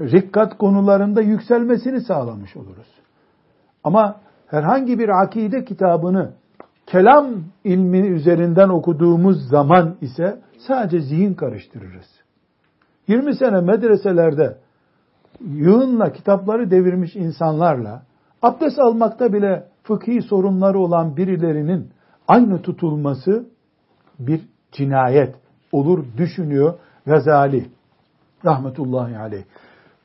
rikkat 0.00 0.58
konularında 0.58 1.20
yükselmesini 1.22 2.00
sağlamış 2.00 2.56
oluruz. 2.56 2.86
Ama 3.84 4.20
herhangi 4.46 4.98
bir 4.98 5.22
akide 5.22 5.64
kitabını 5.64 6.32
kelam 6.86 7.44
ilmi 7.64 7.98
üzerinden 7.98 8.68
okuduğumuz 8.68 9.48
zaman 9.48 9.96
ise 10.00 10.40
sadece 10.58 11.00
zihin 11.00 11.34
karıştırırız. 11.34 12.06
20 13.08 13.36
sene 13.36 13.60
medreselerde 13.60 14.58
yığınla 15.40 16.12
kitapları 16.12 16.70
devirmiş 16.70 17.16
insanlarla 17.16 18.02
abdest 18.42 18.78
almakta 18.78 19.32
bile 19.32 19.68
fıkhi 19.82 20.22
sorunları 20.22 20.78
olan 20.78 21.16
birilerinin 21.16 21.90
aynı 22.28 22.62
tutulması 22.62 23.46
bir 24.18 24.40
cinayet 24.72 25.34
olur 25.72 26.04
düşünüyor 26.16 26.74
Gazali 27.06 27.66
rahmetullahi 28.44 29.18
aleyh. 29.18 29.44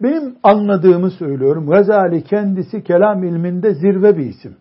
Benim 0.02 0.36
anladığımı 0.44 1.12
söylüyorum. 1.12 1.70
Gazali 1.70 2.24
kendisi 2.24 2.84
kelam 2.84 3.24
ilminde 3.24 3.74
zirve 3.74 4.18
bir 4.18 4.26
isim. 4.26 4.58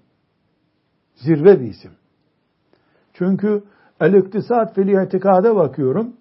Zirve 1.15 1.61
bir 1.61 1.67
isim. 1.67 1.91
Çünkü 3.19 3.63
el-iktisat 4.01 4.75
fil 4.75 4.89
itikada 4.89 5.57
bakıyorum. 5.57 6.13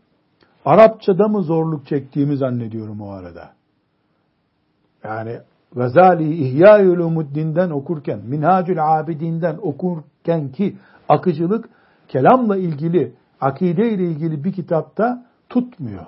Arapçada 0.66 1.28
mı 1.28 1.44
zorluk 1.44 1.86
çektiğimi 1.86 2.38
zannediyorum 2.38 3.02
o 3.02 3.10
arada. 3.10 3.50
Yani 5.04 5.40
Gazali 5.76 6.34
İhya-i 6.34 6.90
Ulumuddin'den 6.90 7.70
okurken, 7.70 8.20
Minhacül 8.26 9.00
Abidin'den 9.00 9.58
okurken 9.62 10.52
ki 10.52 10.76
akıcılık 11.10 11.70
kelamla 12.08 12.58
ilgili, 12.58 13.14
akide 13.42 13.90
ile 13.90 14.04
ilgili 14.04 14.44
bir 14.44 14.52
kitapta 14.52 15.26
tutmuyor. 15.50 16.06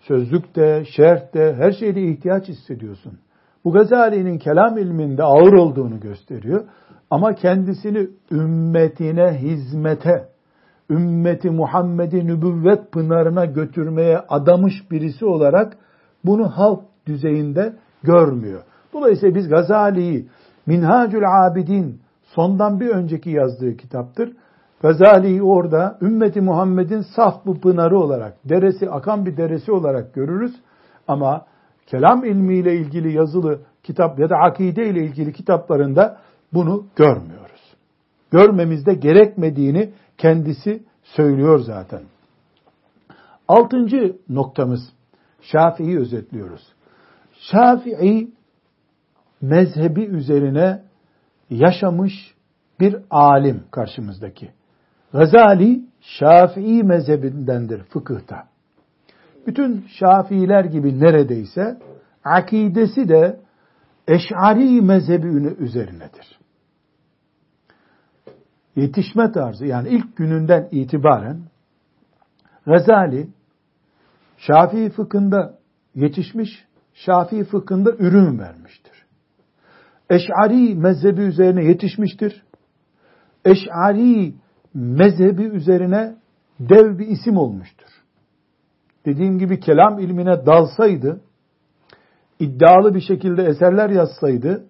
Sözlükte, 0.00 0.84
şerhte, 0.96 1.54
her 1.54 1.72
şeyde 1.72 2.02
ihtiyaç 2.02 2.48
hissediyorsun. 2.48 3.18
Bu 3.64 3.72
Gazali'nin 3.72 4.38
kelam 4.38 4.78
ilminde 4.78 5.22
ağır 5.22 5.52
olduğunu 5.52 6.00
gösteriyor. 6.00 6.64
Ama 7.10 7.34
kendisini 7.34 8.08
ümmetine 8.30 9.38
hizmete, 9.38 10.28
ümmeti 10.90 11.50
Muhammed'i 11.50 12.26
nübüvvet 12.26 12.92
pınarına 12.92 13.44
götürmeye 13.44 14.18
adamış 14.18 14.90
birisi 14.90 15.24
olarak 15.24 15.76
bunu 16.24 16.48
halk 16.48 16.80
düzeyinde 17.06 17.72
görmüyor. 18.02 18.62
Dolayısıyla 18.92 19.34
biz 19.34 19.48
Gazali'yi 19.48 20.28
Minhacül 20.66 21.22
Abidin 21.26 22.00
sondan 22.22 22.80
bir 22.80 22.88
önceki 22.88 23.30
yazdığı 23.30 23.76
kitaptır. 23.76 24.32
Gazali'yi 24.82 25.42
orada 25.42 25.98
ümmeti 26.02 26.40
Muhammed'in 26.40 27.04
saf 27.16 27.46
bu 27.46 27.60
pınarı 27.60 27.98
olarak, 27.98 28.48
deresi, 28.48 28.90
akan 28.90 29.26
bir 29.26 29.36
deresi 29.36 29.72
olarak 29.72 30.14
görürüz. 30.14 30.54
Ama 31.08 31.46
kelam 31.90 32.24
ilmiyle 32.24 32.76
ilgili 32.76 33.16
yazılı 33.16 33.60
kitap 33.82 34.18
ya 34.18 34.30
da 34.30 34.36
akide 34.36 34.88
ile 34.88 35.04
ilgili 35.04 35.32
kitaplarında 35.32 36.18
bunu 36.52 36.86
görmüyoruz. 36.96 37.60
Görmemizde 38.30 38.94
gerekmediğini 38.94 39.92
kendisi 40.18 40.82
söylüyor 41.02 41.58
zaten. 41.58 42.02
Altıncı 43.48 44.16
noktamız 44.28 44.80
Şafii'yi 45.40 45.98
özetliyoruz. 45.98 46.72
Şafii 47.40 48.30
mezhebi 49.40 50.04
üzerine 50.04 50.82
yaşamış 51.50 52.34
bir 52.80 52.96
alim 53.10 53.64
karşımızdaki. 53.70 54.50
Gazali 55.12 55.80
Şafii 56.00 56.82
mezhebindendir 56.82 57.82
fıkıhta. 57.82 58.49
Bütün 59.46 59.84
Şafiiler 59.88 60.64
gibi 60.64 61.00
neredeyse 61.00 61.78
akidesi 62.24 63.08
de 63.08 63.40
Eş'ari 64.08 64.82
mezhebi 64.82 65.26
üzerinedir. 65.58 66.40
Yetişme 68.76 69.32
tarzı 69.32 69.66
yani 69.66 69.88
ilk 69.88 70.16
gününden 70.16 70.68
itibaren 70.70 71.40
Gazali 72.66 73.28
Şafii 74.36 74.90
fıkhında 74.90 75.58
yetişmiş, 75.94 76.64
Şafii 76.94 77.44
fıkhında 77.44 77.90
ürün 77.92 78.38
vermiştir. 78.38 79.06
Eş'ari 80.10 80.74
mezhebi 80.74 81.20
üzerine 81.20 81.64
yetişmiştir. 81.64 82.42
Eş'ari 83.44 84.34
mezhebi 84.74 85.42
üzerine 85.42 86.16
dev 86.60 86.98
bir 86.98 87.06
isim 87.06 87.36
olmuştur. 87.36 87.99
Dediğim 89.06 89.38
gibi 89.38 89.60
kelam 89.60 89.98
ilmine 89.98 90.46
dalsaydı, 90.46 91.20
iddialı 92.38 92.94
bir 92.94 93.00
şekilde 93.00 93.44
eserler 93.44 93.90
yazsaydı, 93.90 94.64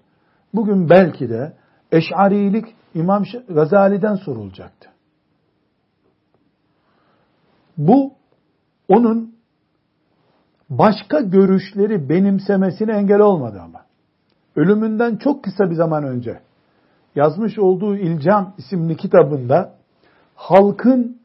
bugün 0.54 0.90
belki 0.90 1.30
de 1.30 1.52
Eş'arilik 1.92 2.66
İmam 2.94 3.24
Gazali'den 3.48 4.14
sorulacaktı. 4.14 4.90
Bu 7.78 8.12
onun 8.88 9.34
başka 10.70 11.20
görüşleri 11.20 12.08
benimsemesine 12.08 12.92
engel 12.92 13.20
olmadı 13.20 13.60
ama. 13.64 13.84
Ölümünden 14.56 15.16
çok 15.16 15.44
kısa 15.44 15.70
bir 15.70 15.74
zaman 15.74 16.04
önce 16.04 16.40
yazmış 17.14 17.58
olduğu 17.58 17.96
İlcam 17.96 18.54
isimli 18.58 18.96
kitabında 18.96 19.74
halkın 20.34 21.19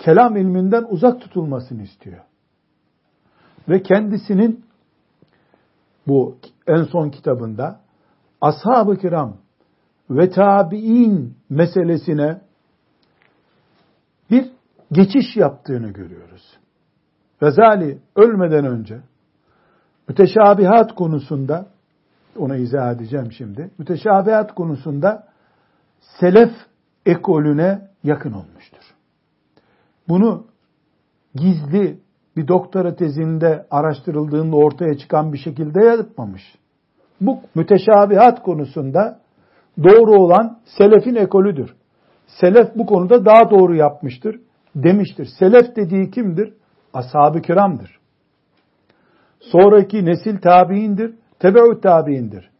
kelam 0.00 0.36
ilminden 0.36 0.86
uzak 0.88 1.20
tutulmasını 1.20 1.82
istiyor. 1.82 2.20
Ve 3.68 3.82
kendisinin 3.82 4.64
bu 6.06 6.36
en 6.66 6.82
son 6.82 7.10
kitabında 7.10 7.80
ashab-ı 8.40 8.96
kiram 8.96 9.36
ve 10.10 10.30
tabi'in 10.30 11.36
meselesine 11.50 12.40
bir 14.30 14.50
geçiş 14.92 15.36
yaptığını 15.36 15.90
görüyoruz. 15.90 16.58
Gazali 17.40 17.98
ölmeden 18.16 18.64
önce 18.64 19.00
müteşabihat 20.08 20.94
konusunda 20.94 21.66
ona 22.36 22.56
izah 22.56 22.92
edeceğim 22.92 23.32
şimdi. 23.32 23.70
Müteşabihat 23.78 24.54
konusunda 24.54 25.28
selef 26.00 26.50
ekolüne 27.06 27.88
yakın 28.04 28.32
olmuştur. 28.32 28.79
Bunu 30.08 30.46
gizli 31.34 31.98
bir 32.36 32.48
doktora 32.48 32.96
tezinde 32.96 33.66
araştırıldığında 33.70 34.56
ortaya 34.56 34.98
çıkan 34.98 35.32
bir 35.32 35.38
şekilde 35.38 35.84
yapmamış. 35.84 36.42
Bu 37.20 37.38
müteşabihat 37.54 38.42
konusunda 38.42 39.20
doğru 39.82 40.22
olan 40.22 40.58
selefin 40.64 41.14
ekolüdür. 41.14 41.74
Selef 42.26 42.76
bu 42.76 42.86
konuda 42.86 43.24
daha 43.24 43.50
doğru 43.50 43.74
yapmıştır 43.74 44.40
demiştir. 44.74 45.28
Selef 45.38 45.76
dediği 45.76 46.10
kimdir? 46.10 46.54
Ashab-ı 46.94 47.42
kiramdır. 47.42 48.00
Sonraki 49.40 50.04
nesil 50.04 50.38
tabiindir, 50.38 51.14
tebeut 51.38 51.82
tabiindir. 51.82 52.50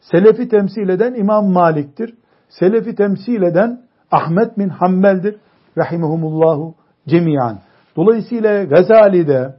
Selefi 0.00 0.48
temsil 0.48 0.88
eden 0.88 1.14
İmam 1.14 1.52
Malik'tir. 1.52 2.14
Selefi 2.48 2.94
temsil 2.94 3.42
eden 3.42 3.82
Ahmet 4.10 4.58
bin 4.58 4.68
Hanbel'dir. 4.68 5.36
Rahimehumullahu 5.78 6.74
cemiyan. 7.08 7.58
Dolayısıyla 7.96 8.64
Gazali'de 8.64 9.54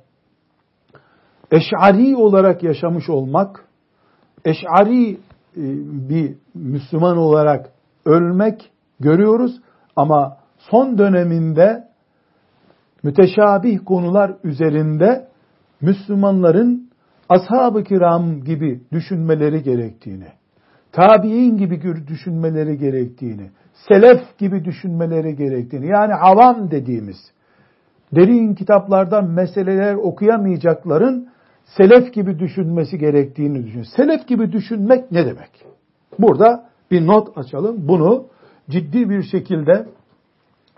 eş'ari 1.52 2.16
olarak 2.16 2.64
yaşamış 2.64 3.10
olmak, 3.10 3.66
eş'ari 4.46 5.12
e, 5.12 5.18
bir 6.10 6.36
Müslüman 6.54 7.18
olarak 7.18 7.70
ölmek 8.06 8.72
görüyoruz 9.00 9.62
ama 9.96 10.38
son 10.58 10.98
döneminde 10.98 11.88
müteşabih 13.04 13.80
konular 13.86 14.36
üzerinde 14.44 15.28
Müslümanların 15.82 16.90
ashab-ı 17.30 17.84
kiram 17.84 18.44
gibi 18.44 18.82
düşünmeleri 18.92 19.64
gerektiğini, 19.64 20.28
tabi'in 20.92 21.58
gibi 21.58 22.08
düşünmeleri 22.08 22.78
gerektiğini, 22.78 23.52
selef 23.88 24.38
gibi 24.38 24.66
düşünmeleri 24.66 25.36
gerektiğini, 25.36 25.88
yani 25.88 26.14
avam 26.14 26.72
dediğimiz, 26.72 27.18
derin 28.16 28.56
kitaplardan 28.56 29.30
meseleler 29.30 29.96
okuyamayacakların 29.96 31.30
selef 31.66 32.14
gibi 32.14 32.40
düşünmesi 32.40 32.98
gerektiğini 32.98 33.66
düşün. 33.66 33.86
Selef 33.96 34.28
gibi 34.28 34.52
düşünmek 34.52 35.12
ne 35.12 35.26
demek? 35.26 35.66
Burada 36.20 36.70
bir 36.92 37.08
not 37.08 37.38
açalım. 37.38 37.88
Bunu 37.88 38.26
ciddi 38.70 39.10
bir 39.10 39.24
şekilde 39.24 39.86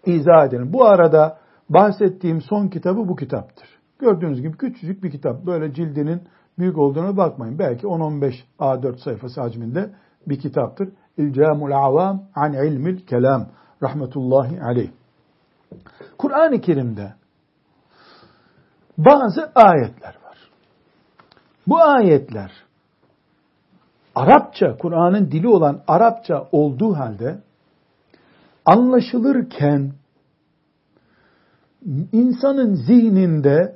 izah 0.06 0.48
edelim. 0.48 0.74
Bu 0.74 0.86
arada 0.86 1.38
bahsettiğim 1.70 2.41
son 2.41 2.67
kitabı 2.67 3.08
bu 3.08 3.15
kitaptır. 3.15 3.67
Gördüğünüz 4.00 4.41
gibi 4.41 4.58
küçücük 4.58 5.04
bir 5.04 5.12
kitap. 5.12 5.46
Böyle 5.46 5.74
cildinin 5.74 6.22
büyük 6.60 6.78
olduğuna 6.78 7.17
bakmayın. 7.17 7.60
Belki 7.60 7.88
10-15 7.88 8.34
A4 8.60 8.98
sayfası 8.98 9.41
hacminde 9.41 9.89
bir 10.28 10.39
kitaptır. 10.39 10.89
İlcamul 11.17 11.72
avam 11.72 12.24
an 12.36 12.54
ilmil 12.54 13.06
kelam. 13.06 13.48
Rahmetullahi 13.84 14.62
aleyh. 14.62 14.89
Kur'an-ı 16.17 16.62
Kerim'de 16.62 17.13
bazı 19.06 19.52
ayetler 19.56 20.16
var. 20.26 20.38
Bu 21.68 21.82
ayetler 21.82 22.52
Arapça, 24.16 24.78
Kur'an'ın 24.78 25.32
dili 25.32 25.48
olan 25.48 25.82
Arapça 25.88 26.48
olduğu 26.52 26.94
halde 26.96 27.40
anlaşılırken 28.66 29.92
insanın 32.12 32.74
zihninde 32.74 33.76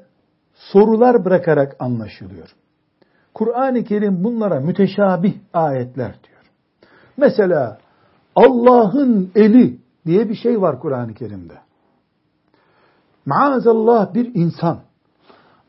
sorular 0.54 1.26
bırakarak 1.26 1.76
anlaşılıyor. 1.80 2.56
Kur'an-ı 3.34 3.84
Kerim 3.84 4.24
bunlara 4.24 4.60
müteşabih 4.60 5.34
ayetler 5.54 6.16
diyor. 6.24 6.52
Mesela 7.18 7.78
Allah'ın 8.36 9.32
eli 9.36 9.80
diye 10.06 10.30
bir 10.30 10.36
şey 10.36 10.62
var 10.62 10.80
Kur'an-ı 10.80 11.14
Kerim'de. 11.14 11.54
Maazallah 13.26 14.14
bir 14.14 14.36
insan 14.36 14.80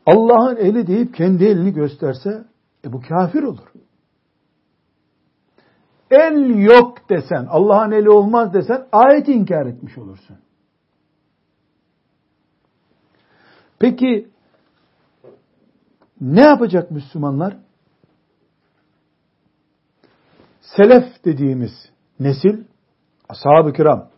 Allah'ın 0.07 0.55
eli 0.55 0.87
deyip 0.87 1.15
kendi 1.15 1.45
elini 1.45 1.73
gösterse 1.73 2.45
e 2.85 2.93
bu 2.93 3.01
kafir 3.01 3.43
olur. 3.43 3.67
El 6.11 6.49
yok 6.59 7.09
desen, 7.09 7.45
Allah'ın 7.49 7.91
eli 7.91 8.09
olmaz 8.09 8.53
desen 8.53 8.87
ayeti 8.91 9.33
inkar 9.33 9.65
etmiş 9.65 9.97
olursun. 9.97 10.37
Peki 13.79 14.29
ne 16.21 16.41
yapacak 16.41 16.91
Müslümanlar? 16.91 17.57
Selef 20.61 21.25
dediğimiz 21.25 21.71
nesil, 22.19 22.63
ashab-ı 23.29 23.73
kiram, 23.73 24.09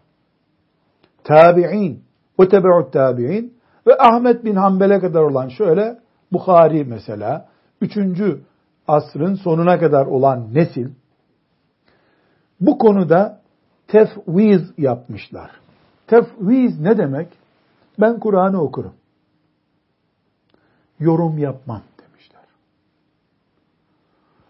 tabi'in, 1.23 2.03
ve 2.39 2.91
tabi'in 2.91 3.58
ve 3.89 3.97
Ahmet 3.97 4.45
bin 4.45 4.55
Hanbel'e 4.55 4.99
kadar 4.99 5.21
olan 5.21 5.47
şöyle, 5.47 5.99
Bukhari 6.31 6.85
mesela, 6.85 7.49
3. 7.81 7.97
asrın 8.87 9.35
sonuna 9.35 9.79
kadar 9.79 10.05
olan 10.05 10.53
nesil, 10.53 10.89
bu 12.59 12.77
konuda 12.77 13.41
tefviz 13.87 14.61
yapmışlar. 14.77 15.51
Tefviz 16.07 16.79
ne 16.79 16.97
demek? 16.97 17.27
Ben 17.99 18.19
Kur'an'ı 18.19 18.61
okurum 18.61 18.93
yorum 20.99 21.37
yapmam 21.37 21.81
demişler. 22.01 22.43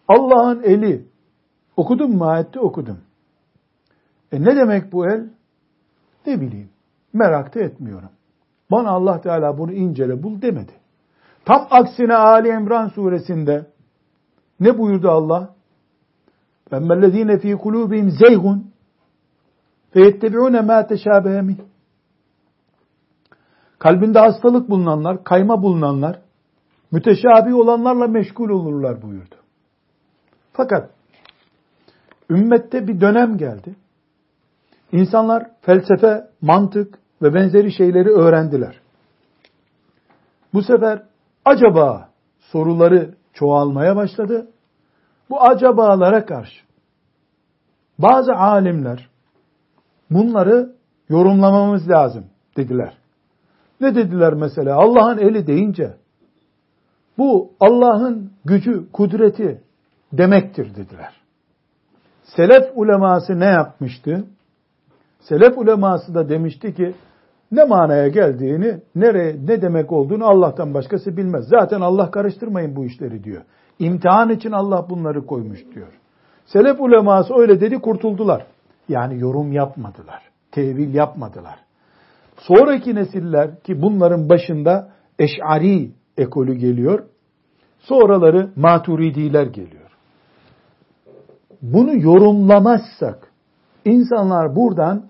Allah'ın 0.08 0.64
eli. 0.64 1.06
Okudum 1.78 2.18
mu 2.18 2.26
ayette 2.26 2.60
okudum. 2.60 3.00
E 4.32 4.42
ne 4.42 4.56
demek 4.56 4.92
bu 4.92 5.08
el? 5.08 5.30
Ne 6.26 6.42
bileyim. 6.42 6.70
Merak 7.14 7.56
da 7.56 7.60
etmiyorum. 7.60 8.10
Bana 8.71 8.91
Allah 8.91 9.21
Teala 9.21 9.59
bunu 9.59 9.73
incele 9.73 10.23
bul 10.23 10.43
demedi. 10.43 10.73
Tam 11.45 11.67
aksine 11.71 12.15
Ali 12.15 12.49
İmran 12.49 12.89
suresinde 12.89 13.67
ne 14.61 14.79
buyurdu 14.79 15.09
Allah? 15.11 15.55
فَمَّلَّذ۪ينَ 16.71 17.39
ف۪ي 17.39 17.55
قُلُوبِهِمْ 17.55 18.09
زَيْغٌ 18.11 18.59
فَيَتَّبِعُونَ 19.95 20.57
مَا 20.69 20.87
تَشَابَهَ 20.89 21.57
Kalbinde 23.79 24.19
hastalık 24.19 24.71
bulunanlar, 24.71 25.25
kayma 25.25 25.63
bulunanlar, 25.63 26.21
müteşabi 26.93 27.55
olanlarla 27.55 28.09
meşgul 28.09 28.49
olurlar 28.49 29.03
buyurdu. 29.03 29.35
Fakat 30.53 30.91
ümmette 32.31 32.89
bir 32.89 33.01
dönem 33.01 33.37
geldi. 33.37 33.77
İnsanlar 34.93 35.51
felsefe, 35.61 36.29
mantık 36.41 36.99
ve 37.22 37.34
benzeri 37.34 37.72
şeyleri 37.72 38.10
öğrendiler. 38.10 38.80
Bu 40.54 40.64
sefer 40.64 41.04
acaba 41.46 42.10
soruları 42.40 43.16
çoğalmaya 43.34 43.96
başladı. 43.96 44.48
Bu 45.30 45.42
acabalara 45.42 46.26
karşı 46.26 46.62
bazı 48.00 48.34
alimler 48.34 49.10
bunları 50.10 50.76
yorumlamamız 51.10 51.90
lazım 51.90 52.26
dediler. 52.58 52.98
Ne 53.82 53.96
dediler 53.96 54.34
mesela? 54.34 54.76
Allah'ın 54.76 55.18
eli 55.18 55.48
deyince 55.48 55.98
bu 57.18 57.52
Allah'ın 57.60 58.32
gücü, 58.46 58.92
kudreti 58.92 59.62
demektir 60.14 60.76
dediler. 60.76 61.14
Selef 62.24 62.72
uleması 62.76 63.40
ne 63.40 63.46
yapmıştı? 63.46 64.26
Selef 65.20 65.58
uleması 65.58 66.16
da 66.16 66.30
demişti 66.30 66.74
ki 66.74 66.96
ne 67.52 67.64
manaya 67.64 68.08
geldiğini, 68.08 68.82
nereye, 68.96 69.36
ne 69.48 69.62
demek 69.62 69.92
olduğunu 69.92 70.26
Allah'tan 70.26 70.74
başkası 70.74 71.18
bilmez. 71.18 71.46
Zaten 71.48 71.82
Allah 71.82 72.12
karıştırmayın 72.12 72.76
bu 72.76 72.86
işleri 72.86 73.24
diyor. 73.24 73.42
İmtihan 73.80 74.30
için 74.30 74.52
Allah 74.52 74.90
bunları 74.90 75.26
koymuş 75.26 75.60
diyor. 75.76 76.00
Selef 76.46 76.82
uleması 76.82 77.34
öyle 77.34 77.62
dedi 77.62 77.80
kurtuldular. 77.80 78.46
Yani 78.90 79.20
yorum 79.20 79.52
yapmadılar. 79.52 80.22
Tevil 80.52 80.94
yapmadılar. 80.94 81.60
Sonraki 82.38 82.96
nesiller 82.96 83.60
ki 83.60 83.82
bunların 83.82 84.30
başında 84.30 84.90
Eş'ari 85.20 85.92
ekolü 86.18 86.54
geliyor. 86.54 87.04
Sonraları 87.80 88.50
maturidiler 88.56 89.46
geliyor. 89.46 89.90
Bunu 91.62 91.96
yorumlamazsak 91.96 93.32
insanlar 93.86 94.56
buradan 94.56 95.10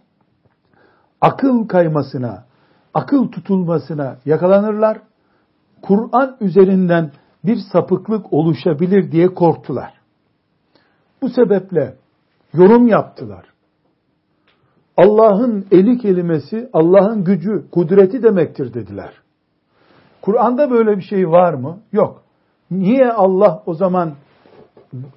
akıl 1.21 1.67
kaymasına, 1.67 2.43
akıl 2.93 3.27
tutulmasına 3.31 4.17
yakalanırlar. 4.25 5.01
Kur'an 5.81 6.37
üzerinden 6.41 7.11
bir 7.43 7.57
sapıklık 7.71 8.33
oluşabilir 8.33 9.11
diye 9.11 9.27
korktular. 9.27 9.93
Bu 11.21 11.29
sebeple 11.29 11.95
yorum 12.53 12.87
yaptılar. 12.87 13.45
Allah'ın 14.97 15.65
eli 15.71 15.97
kelimesi 15.97 16.69
Allah'ın 16.73 17.23
gücü, 17.23 17.69
kudreti 17.71 18.23
demektir 18.23 18.73
dediler. 18.73 19.13
Kur'an'da 20.21 20.71
böyle 20.71 20.97
bir 20.97 21.01
şey 21.01 21.29
var 21.29 21.53
mı? 21.53 21.79
Yok. 21.91 22.23
Niye 22.71 23.11
Allah 23.11 23.63
o 23.65 23.73
zaman 23.73 24.13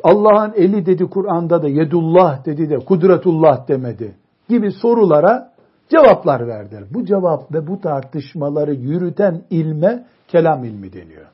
Allah'ın 0.02 0.52
eli 0.56 0.86
dedi 0.86 1.04
Kur'an'da 1.04 1.62
da 1.62 1.68
yedullah 1.68 2.44
dedi 2.44 2.70
de 2.70 2.78
kudretullah 2.78 3.68
demedi 3.68 4.14
gibi 4.48 4.72
sorulara 4.72 5.51
cevaplar 5.92 6.46
verdiler. 6.46 6.84
Bu 6.94 7.04
cevap 7.04 7.54
ve 7.54 7.66
bu 7.66 7.80
tartışmaları 7.80 8.74
yürüten 8.74 9.42
ilme 9.50 10.04
kelam 10.28 10.64
ilmi 10.64 10.92
deniyor. 10.92 11.26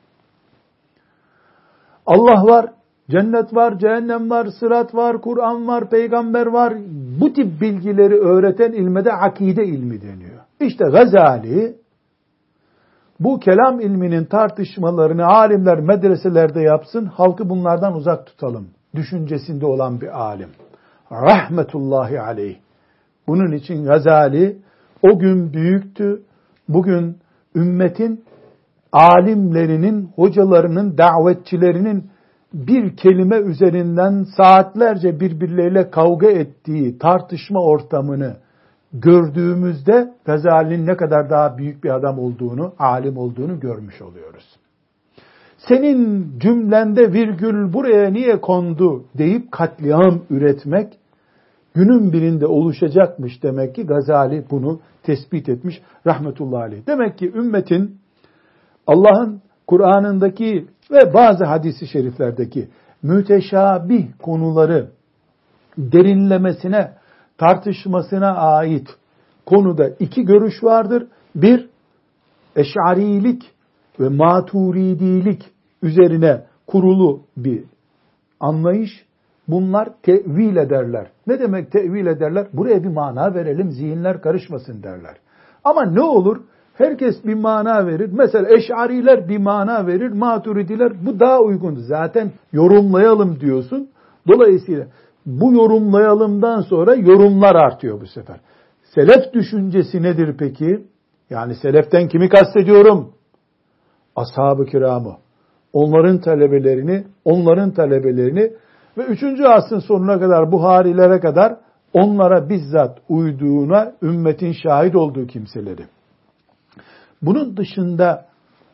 Allah 2.05 2.45
var, 2.45 2.65
cennet 3.09 3.55
var, 3.55 3.79
cehennem 3.79 4.29
var, 4.29 4.47
sırat 4.59 4.95
var, 4.95 5.21
Kur'an 5.21 5.67
var, 5.67 5.89
peygamber 5.89 6.45
var. 6.45 6.73
Bu 7.21 7.33
tip 7.33 7.61
bilgileri 7.61 8.15
öğreten 8.15 8.71
ilme 8.71 9.05
de 9.05 9.13
akide 9.13 9.65
ilmi 9.65 10.01
deniyor. 10.01 10.39
İşte 10.59 10.85
Gazali 10.85 11.75
bu 13.19 13.39
kelam 13.39 13.79
ilminin 13.79 14.25
tartışmalarını 14.25 15.25
alimler 15.25 15.79
medreselerde 15.79 16.61
yapsın, 16.61 17.05
halkı 17.05 17.49
bunlardan 17.49 17.93
uzak 17.93 18.25
tutalım. 18.25 18.67
Düşüncesinde 18.95 19.65
olan 19.65 20.01
bir 20.01 20.21
alim. 20.21 20.49
Rahmetullahi 21.11 22.21
aleyh. 22.21 22.55
Bunun 23.29 23.51
için 23.51 23.85
Gazali 23.85 24.57
o 25.01 25.19
gün 25.19 25.53
büyüktü. 25.53 26.21
Bugün 26.69 27.17
ümmetin 27.55 28.23
alimlerinin, 28.91 30.09
hocalarının, 30.15 30.97
davetçilerinin 30.97 32.09
bir 32.53 32.95
kelime 32.95 33.37
üzerinden 33.37 34.25
saatlerce 34.37 35.19
birbirleriyle 35.19 35.89
kavga 35.89 36.27
ettiği 36.27 36.97
tartışma 36.97 37.63
ortamını 37.63 38.35
gördüğümüzde 38.93 40.13
Gazali'nin 40.25 40.87
ne 40.87 40.97
kadar 40.97 41.29
daha 41.29 41.57
büyük 41.57 41.83
bir 41.83 41.89
adam 41.89 42.19
olduğunu, 42.19 42.73
alim 42.79 43.17
olduğunu 43.17 43.59
görmüş 43.59 44.01
oluyoruz. 44.01 44.45
Senin 45.57 46.33
cümlende 46.39 47.13
virgül 47.13 47.73
buraya 47.73 48.09
niye 48.09 48.41
kondu 48.41 49.05
deyip 49.17 49.51
katliam 49.51 50.21
üretmek 50.29 50.99
günün 51.73 52.13
birinde 52.13 52.45
oluşacakmış 52.45 53.43
demek 53.43 53.75
ki 53.75 53.85
Gazali 53.85 54.45
bunu 54.51 54.79
tespit 55.03 55.49
etmiş 55.49 55.81
rahmetullahi 56.07 56.63
aleyh. 56.63 56.87
Demek 56.87 57.17
ki 57.17 57.31
ümmetin 57.31 57.97
Allah'ın 58.87 59.41
Kur'an'ındaki 59.67 60.67
ve 60.91 61.13
bazı 61.13 61.45
hadisi 61.45 61.87
şeriflerdeki 61.87 62.69
müteşabih 63.03 64.07
konuları 64.21 64.89
derinlemesine 65.77 66.91
tartışmasına 67.37 68.35
ait 68.35 68.87
konuda 69.45 69.89
iki 69.89 70.25
görüş 70.25 70.63
vardır. 70.63 71.07
Bir, 71.35 71.69
eşarilik 72.55 73.51
ve 73.99 74.09
maturidilik 74.09 75.51
üzerine 75.83 76.43
kurulu 76.67 77.21
bir 77.37 77.63
anlayış. 78.39 79.05
Bunlar 79.51 79.89
tevil 80.03 80.55
ederler. 80.55 81.07
Ne 81.27 81.39
demek 81.39 81.71
tevil 81.71 82.05
ederler? 82.05 82.47
Buraya 82.53 82.83
bir 82.83 82.89
mana 82.89 83.33
verelim, 83.33 83.71
zihinler 83.71 84.21
karışmasın 84.21 84.83
derler. 84.83 85.17
Ama 85.63 85.85
ne 85.85 86.01
olur? 86.01 86.37
Herkes 86.73 87.25
bir 87.25 87.33
mana 87.33 87.87
verir. 87.87 88.09
Mesela 88.13 88.49
eşariler 88.49 89.29
bir 89.29 89.37
mana 89.37 89.87
verir, 89.87 90.11
maturidiler 90.11 90.93
bu 91.05 91.19
daha 91.19 91.39
uygun. 91.41 91.75
Zaten 91.75 92.31
yorumlayalım 92.51 93.39
diyorsun. 93.39 93.89
Dolayısıyla 94.27 94.87
bu 95.25 95.53
yorumlayalımdan 95.53 96.61
sonra 96.61 96.95
yorumlar 96.95 97.55
artıyor 97.55 98.01
bu 98.01 98.07
sefer. 98.07 98.37
Selef 98.95 99.33
düşüncesi 99.33 100.03
nedir 100.03 100.35
peki? 100.39 100.83
Yani 101.29 101.55
seleften 101.55 102.07
kimi 102.07 102.29
kastediyorum? 102.29 103.13
Ashab-ı 104.15 104.65
kiramı. 104.65 105.17
Onların 105.73 106.21
talebelerini, 106.21 107.03
onların 107.25 107.71
talebelerini 107.71 108.51
ve 108.97 109.03
3. 109.03 109.23
asrın 109.45 109.79
sonuna 109.79 110.19
kadar 110.19 110.51
Buharilere 110.51 111.19
kadar 111.19 111.57
onlara 111.93 112.49
bizzat 112.49 112.99
uyduğuna 113.09 113.93
ümmetin 114.01 114.51
şahit 114.51 114.95
olduğu 114.95 115.27
kimseleri. 115.27 115.85
Bunun 117.21 117.57
dışında 117.57 118.25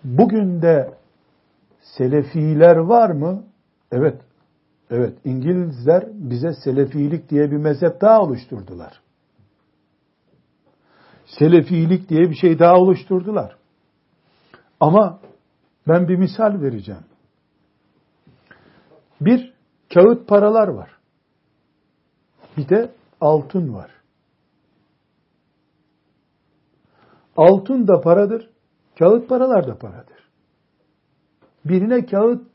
bugün 0.04 0.62
de 0.62 0.94
selefiler 1.82 2.76
var 2.76 3.10
mı? 3.10 3.44
Evet. 3.92 4.22
Evet. 4.90 5.14
İngilizler 5.26 6.04
bize 6.14 6.54
selefilik 6.54 7.30
diye 7.30 7.52
bir 7.52 7.58
mezhep 7.58 8.02
daha 8.02 8.22
oluşturdular. 8.22 9.02
Selefilik 11.26 12.10
diye 12.10 12.30
bir 12.30 12.36
şey 12.36 12.60
daha 12.60 12.76
oluşturdular. 12.76 13.56
Ama 14.80 15.20
ben 15.88 16.08
bir 16.08 16.16
misal 16.16 16.62
vereceğim. 16.62 17.04
Bir, 19.22 19.54
kağıt 19.96 20.28
paralar 20.28 20.68
var. 20.68 20.90
Bir 22.58 22.70
de 22.70 22.92
altın 23.22 23.74
var. 23.74 23.92
Altın 27.38 27.88
da 27.88 28.02
paradır, 28.02 28.50
kağıt 29.00 29.30
paralar 29.30 29.68
da 29.68 29.78
paradır. 29.78 30.30
Birine 31.66 32.06
kağıt 32.06 32.48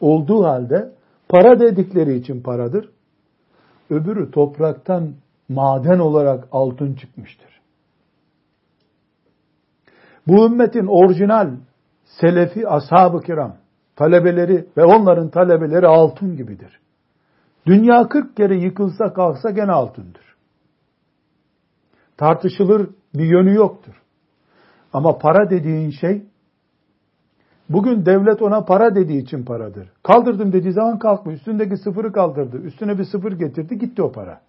olduğu 0.00 0.44
halde 0.44 0.92
para 1.28 1.60
dedikleri 1.60 2.16
için 2.16 2.42
paradır. 2.42 2.90
Öbürü 3.90 4.30
topraktan 4.30 5.14
maden 5.48 5.98
olarak 5.98 6.48
altın 6.52 6.94
çıkmıştır. 6.94 7.60
Bu 10.26 10.46
ümmetin 10.46 10.86
orijinal 10.86 11.50
selefi 12.04 12.68
ashab-ı 12.68 13.20
kiram, 13.20 13.56
talebeleri 13.98 14.66
ve 14.76 14.84
onların 14.84 15.28
talebeleri 15.28 15.86
altın 15.86 16.36
gibidir. 16.36 16.80
Dünya 17.66 18.08
40 18.08 18.36
kere 18.36 18.56
yıkılsa 18.56 19.12
kalksa 19.12 19.50
gene 19.50 19.72
altındır. 19.72 20.36
Tartışılır 22.16 22.90
bir 23.14 23.24
yönü 23.24 23.54
yoktur. 23.54 24.02
Ama 24.92 25.18
para 25.18 25.50
dediğin 25.50 25.90
şey 25.90 26.22
bugün 27.68 28.06
devlet 28.06 28.42
ona 28.42 28.64
para 28.64 28.94
dediği 28.94 29.22
için 29.22 29.44
paradır. 29.44 29.92
Kaldırdım 30.02 30.52
dediği 30.52 30.72
zaman 30.72 30.98
kalkmıyor. 30.98 31.38
Üstündeki 31.38 31.76
sıfırı 31.76 32.12
kaldırdı. 32.12 32.56
Üstüne 32.56 32.98
bir 32.98 33.04
sıfır 33.04 33.32
getirdi 33.32 33.78
gitti 33.78 34.02
o 34.02 34.12
para. 34.12 34.40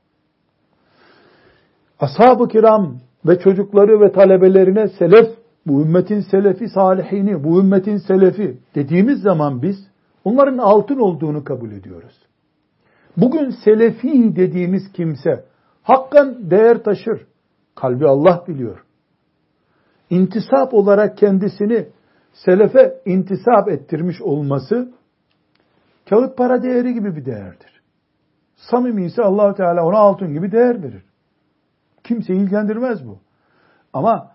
Ashab-ı 1.99 2.47
kiram 2.47 2.97
ve 3.25 3.39
çocukları 3.39 4.01
ve 4.01 4.12
talebelerine 4.12 4.88
selef, 4.88 5.38
bu 5.69 5.82
ümmetin 5.82 6.21
selefi 6.21 6.69
salihini, 6.69 7.43
bu 7.43 7.60
ümmetin 7.60 7.97
selefi 7.97 8.58
dediğimiz 8.75 9.21
zaman 9.21 9.62
biz 9.62 9.77
onların 10.23 10.58
altın 10.58 10.99
olduğunu 10.99 11.43
kabul 11.43 11.71
ediyoruz. 11.71 12.13
Bugün 13.17 13.49
selefi 13.49 14.36
dediğimiz 14.36 14.91
kimse 14.93 15.45
hakkan 15.84 16.51
değer 16.51 16.84
taşır. 16.84 17.27
Kalbi 17.75 18.08
Allah 18.08 18.43
biliyor 18.47 18.86
intisap 20.10 20.73
olarak 20.73 21.17
kendisini 21.17 21.88
selefe 22.34 23.01
intisap 23.05 23.69
ettirmiş 23.69 24.21
olması 24.21 24.91
kağıt 26.10 26.38
para 26.38 26.63
değeri 26.63 26.93
gibi 26.93 27.15
bir 27.15 27.25
değerdir. 27.25 27.82
Samimi 28.55 29.05
ise 29.05 29.21
allah 29.21 29.55
Teala 29.55 29.86
ona 29.86 29.97
altın 29.97 30.34
gibi 30.34 30.51
değer 30.51 30.84
verir. 30.84 31.03
Kimseyi 32.03 32.39
ilgilendirmez 32.39 33.08
bu. 33.08 33.19
Ama 33.93 34.32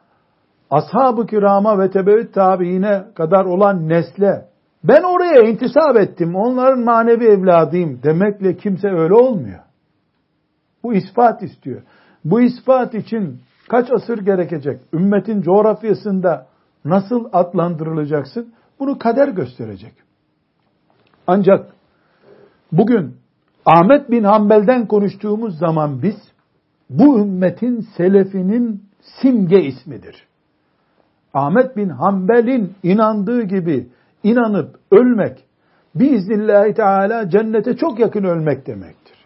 ashab-ı 0.77 1.27
kirama 1.27 1.79
ve 1.79 1.91
tebeüt 1.91 2.35
tabiine 2.35 3.05
kadar 3.15 3.45
olan 3.45 3.89
nesle 3.89 4.47
ben 4.85 5.03
oraya 5.03 5.43
intisap 5.43 5.97
ettim, 5.97 6.37
onların 6.37 6.85
manevi 6.85 7.25
evladıyım 7.25 8.03
demekle 8.03 8.57
kimse 8.57 8.89
öyle 8.89 9.15
olmuyor. 9.15 9.61
Bu 10.83 10.95
ispat 10.95 11.43
istiyor. 11.43 11.83
Bu 12.25 12.41
ispat 12.41 12.95
için 12.95 13.41
Kaç 13.69 13.93
asır 13.93 14.19
gerekecek? 14.19 14.81
Ümmetin 14.93 15.43
coğrafyasında 15.43 16.47
nasıl 16.85 17.29
adlandırılacaksın? 17.33 18.55
Bunu 18.79 18.99
kader 18.99 19.29
gösterecek. 19.29 19.93
Ancak 21.27 21.75
bugün 22.73 23.17
Ahmet 23.67 24.11
bin 24.11 24.25
Hanbel'den 24.25 24.87
konuştuğumuz 24.87 25.59
zaman 25.59 26.03
biz 26.03 26.17
bu 26.91 27.19
ümmetin 27.19 27.81
selefinin 27.97 28.83
simge 29.23 29.63
ismidir. 29.63 30.27
Ahmet 31.35 31.77
bin 31.77 31.88
Hanbel'in 31.88 32.75
inandığı 32.83 33.42
gibi 33.42 33.88
inanıp 34.23 34.77
ölmek 34.90 35.44
biiznillahü 35.94 36.75
teala 36.75 37.31
cennete 37.31 37.77
çok 37.77 37.99
yakın 37.99 38.25
ölmek 38.25 38.66
demektir. 38.66 39.16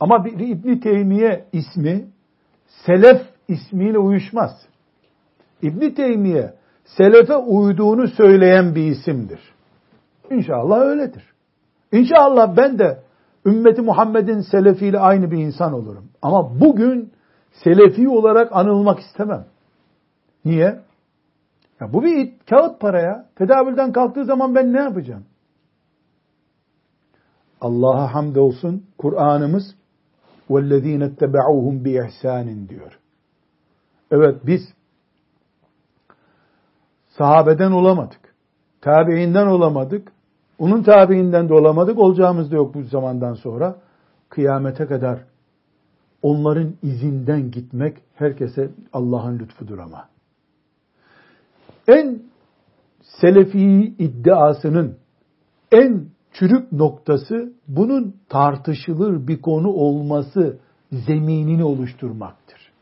Ama 0.00 0.24
bir 0.24 0.38
İbn 0.38 0.76
Teymiye 0.78 1.44
ismi 1.52 2.04
selef 2.86 3.22
ismiyle 3.48 3.98
uyuşmaz. 3.98 4.50
İbn 5.62 5.90
Teymiye 5.94 6.54
selefe 6.84 7.36
uyduğunu 7.36 8.08
söyleyen 8.08 8.74
bir 8.74 8.82
isimdir. 8.82 9.40
İnşallah 10.30 10.80
öyledir. 10.80 11.24
İnşallah 11.92 12.56
ben 12.56 12.78
de 12.78 12.98
ümmeti 13.46 13.82
Muhammed'in 13.82 14.40
selefiyle 14.40 14.98
aynı 14.98 15.30
bir 15.30 15.38
insan 15.38 15.72
olurum. 15.72 16.04
Ama 16.22 16.60
bugün 16.60 17.12
selefi 17.64 18.08
olarak 18.08 18.56
anılmak 18.56 19.00
istemem. 19.00 19.46
Niye? 20.44 20.85
Ya 21.81 21.93
bu 21.93 22.03
bir 22.03 22.33
kağıt 22.49 22.79
para 22.79 23.01
ya. 23.01 23.25
Tedavülden 23.35 23.91
kalktığı 23.91 24.25
zaman 24.25 24.55
ben 24.55 24.73
ne 24.73 24.79
yapacağım? 24.79 25.25
Allah'a 27.61 28.13
hamd 28.13 28.35
olsun 28.35 28.85
Kur'an'ımız 28.97 29.75
وَالَّذ۪ينَ 30.49 31.15
اتَّبَعُوهُمْ 31.15 31.83
بِإِحْسَانٍ 31.83 32.69
diyor. 32.69 32.99
Evet 34.11 34.35
biz 34.45 34.61
sahabeden 37.17 37.71
olamadık. 37.71 38.35
Tabiinden 38.81 39.47
olamadık. 39.47 40.11
Onun 40.59 40.83
tabiinden 40.83 41.49
de 41.49 41.53
olamadık. 41.53 41.99
Olacağımız 41.99 42.51
da 42.51 42.55
yok 42.55 42.73
bu 42.73 42.83
zamandan 42.83 43.33
sonra. 43.33 43.75
Kıyamete 44.29 44.85
kadar 44.85 45.19
onların 46.21 46.73
izinden 46.83 47.51
gitmek 47.51 47.97
herkese 48.15 48.69
Allah'ın 48.93 49.39
lütfudur 49.39 49.77
ama. 49.77 50.09
En 51.88 52.22
selefi 53.02 53.94
iddiasının 53.98 54.96
en 55.72 56.06
çürük 56.32 56.72
noktası 56.72 57.52
bunun 57.68 58.16
tartışılır 58.28 59.28
bir 59.28 59.40
konu 59.40 59.68
olması 59.68 60.58
zeminini 60.92 61.64
oluşturmaktır. 61.64 62.72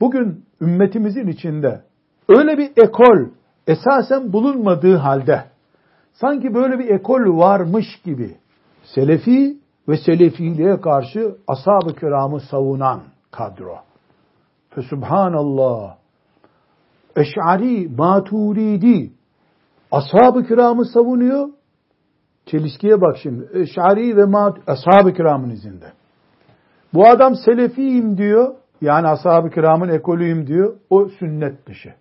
Bugün 0.00 0.44
ümmetimizin 0.60 1.26
içinde 1.26 1.82
öyle 2.28 2.58
bir 2.58 2.70
ekol 2.84 3.28
esasen 3.66 4.32
bulunmadığı 4.32 4.96
halde 4.96 5.44
sanki 6.12 6.54
böyle 6.54 6.78
bir 6.78 6.88
ekol 6.88 7.38
varmış 7.38 7.86
gibi 8.04 8.36
selefi 8.84 9.58
ve 9.88 9.96
selefiliğe 9.96 10.80
karşı 10.80 11.36
ashab-ı 11.48 11.94
kiramı 11.94 12.40
savunan 12.40 13.00
kadro. 13.30 13.76
Fesubhanallah. 14.70 15.99
Eş'ari, 17.16 17.88
Maturidi 17.88 19.12
ashab-ı 19.92 20.46
kiramı 20.46 20.84
savunuyor. 20.84 21.48
Çelişkiye 22.46 23.00
bak 23.00 23.16
şimdi. 23.22 23.48
Eş'ari 23.54 24.16
ve 24.16 24.24
mat 24.24 24.58
ashab-ı 24.66 25.12
kiramın 25.12 25.50
izinde. 25.50 25.92
Bu 26.94 27.08
adam 27.08 27.34
selefiyim 27.34 28.18
diyor. 28.18 28.54
Yani 28.80 29.06
ashab-ı 29.06 29.50
kiramın 29.50 29.88
ekolüyüm 29.88 30.46
diyor. 30.46 30.76
O 30.90 31.08
sünnet 31.08 31.66
dışı. 31.66 31.94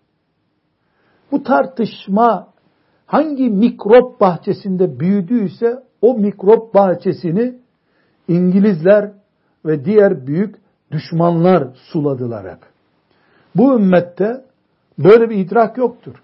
Bu 1.32 1.44
tartışma 1.44 2.48
hangi 3.06 3.50
mikrop 3.50 4.22
bahçesinde 4.22 5.00
büyüdüyse 5.00 5.84
o 6.02 6.14
mikrop 6.14 6.74
bahçesini 6.74 7.56
İngilizler 8.28 9.12
ve 9.66 9.86
diğer 9.86 10.28
büyük 10.28 10.56
düşmanlar 10.92 11.68
suladılar 11.76 12.52
hep. 12.52 12.60
Bu 13.56 13.76
ümmette 13.80 14.49
böyle 15.00 15.30
bir 15.30 15.36
idrak 15.36 15.78
yoktur. 15.78 16.16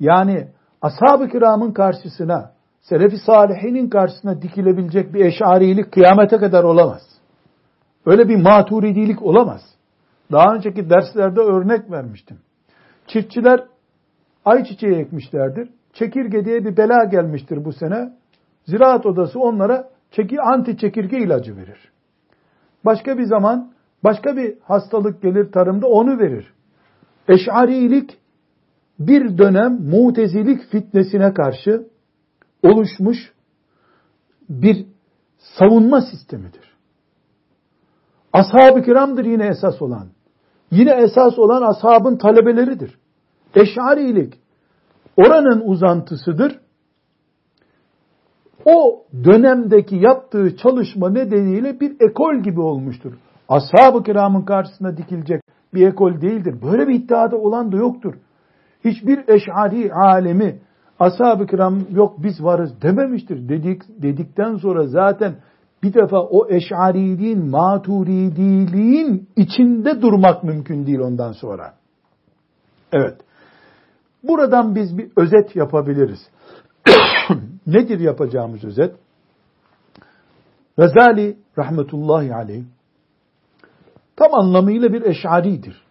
Yani 0.00 0.48
ashab-ı 0.82 1.28
kiramın 1.28 1.72
karşısına, 1.72 2.52
selefi 2.80 3.18
salihinin 3.18 3.88
karşısına 3.88 4.42
dikilebilecek 4.42 5.14
bir 5.14 5.24
eşarilik 5.24 5.92
kıyamete 5.92 6.36
kadar 6.36 6.64
olamaz. 6.64 7.02
Öyle 8.06 8.28
bir 8.28 8.36
maturidilik 8.36 9.22
olamaz. 9.22 9.60
Daha 10.32 10.54
önceki 10.54 10.90
derslerde 10.90 11.40
örnek 11.40 11.90
vermiştim. 11.90 12.38
Çiftçiler 13.06 13.64
ayçiçeği 14.44 14.94
ekmişlerdir. 14.94 15.68
Çekirge 15.92 16.44
diye 16.44 16.64
bir 16.64 16.76
bela 16.76 17.04
gelmiştir 17.04 17.64
bu 17.64 17.72
sene. 17.72 18.12
Ziraat 18.66 19.06
odası 19.06 19.40
onlara 19.40 19.88
çeki, 20.10 20.40
anti 20.40 20.78
çekirge 20.78 21.18
ilacı 21.18 21.56
verir. 21.56 21.92
Başka 22.84 23.18
bir 23.18 23.24
zaman 23.24 23.72
başka 24.04 24.36
bir 24.36 24.58
hastalık 24.62 25.22
gelir 25.22 25.52
tarımda 25.52 25.86
onu 25.86 26.18
verir. 26.18 26.52
Eş'arilik 27.28 28.18
bir 28.98 29.38
dönem 29.38 29.72
mutezilik 29.90 30.62
fitnesine 30.70 31.34
karşı 31.34 31.86
oluşmuş 32.62 33.32
bir 34.48 34.86
savunma 35.38 36.00
sistemidir. 36.00 36.72
Ashab-ı 38.32 38.82
kiramdır 38.82 39.24
yine 39.24 39.46
esas 39.46 39.82
olan. 39.82 40.08
Yine 40.70 40.90
esas 40.90 41.38
olan 41.38 41.62
ashabın 41.62 42.16
talebeleridir. 42.16 42.98
Eş'arilik 43.54 44.40
oranın 45.16 45.62
uzantısıdır. 45.64 46.58
O 48.64 49.04
dönemdeki 49.24 49.96
yaptığı 49.96 50.56
çalışma 50.56 51.10
nedeniyle 51.10 51.80
bir 51.80 51.96
ekol 52.00 52.36
gibi 52.36 52.60
olmuştur. 52.60 53.12
Ashab-ı 53.48 54.02
kiramın 54.02 54.42
karşısına 54.42 54.96
dikilecek 54.96 55.42
bir 55.74 55.86
ekol 55.86 56.20
değildir. 56.20 56.54
Böyle 56.62 56.88
bir 56.88 56.94
iddiada 56.94 57.36
olan 57.36 57.72
da 57.72 57.76
yoktur. 57.76 58.14
Hiçbir 58.84 59.28
eş'ari 59.28 59.94
alemi 59.94 60.58
ashab-ı 60.98 61.46
kiram 61.46 61.80
yok 61.90 62.14
biz 62.18 62.44
varız 62.44 62.82
dememiştir. 62.82 63.48
Dedik, 63.48 63.82
dedikten 64.02 64.56
sonra 64.56 64.86
zaten 64.86 65.34
bir 65.82 65.94
defa 65.94 66.20
o 66.20 66.48
eş'ariliğin, 66.48 67.50
maturidiliğin 67.50 69.28
içinde 69.36 70.02
durmak 70.02 70.44
mümkün 70.44 70.86
değil 70.86 70.98
ondan 70.98 71.32
sonra. 71.32 71.74
Evet. 72.92 73.20
Buradan 74.22 74.74
biz 74.74 74.98
bir 74.98 75.10
özet 75.16 75.56
yapabiliriz. 75.56 76.18
Nedir 77.66 78.00
yapacağımız 78.00 78.64
özet? 78.64 78.96
Gazali 80.78 81.36
rahmetullahi 81.58 82.34
aleyh 82.34 82.64
tam 84.22 84.34
anlamıyla 84.34 84.92
bir 84.92 85.02
eş'aridir. 85.02 85.82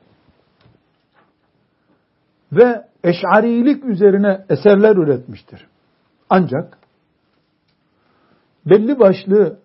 Ve 2.52 2.86
eş'arilik 3.04 3.86
üzerine 3.86 4.46
eserler 4.50 4.96
üretmiştir. 4.96 5.68
Ancak 6.30 6.78
belli 8.66 9.00
başlı 9.00 9.60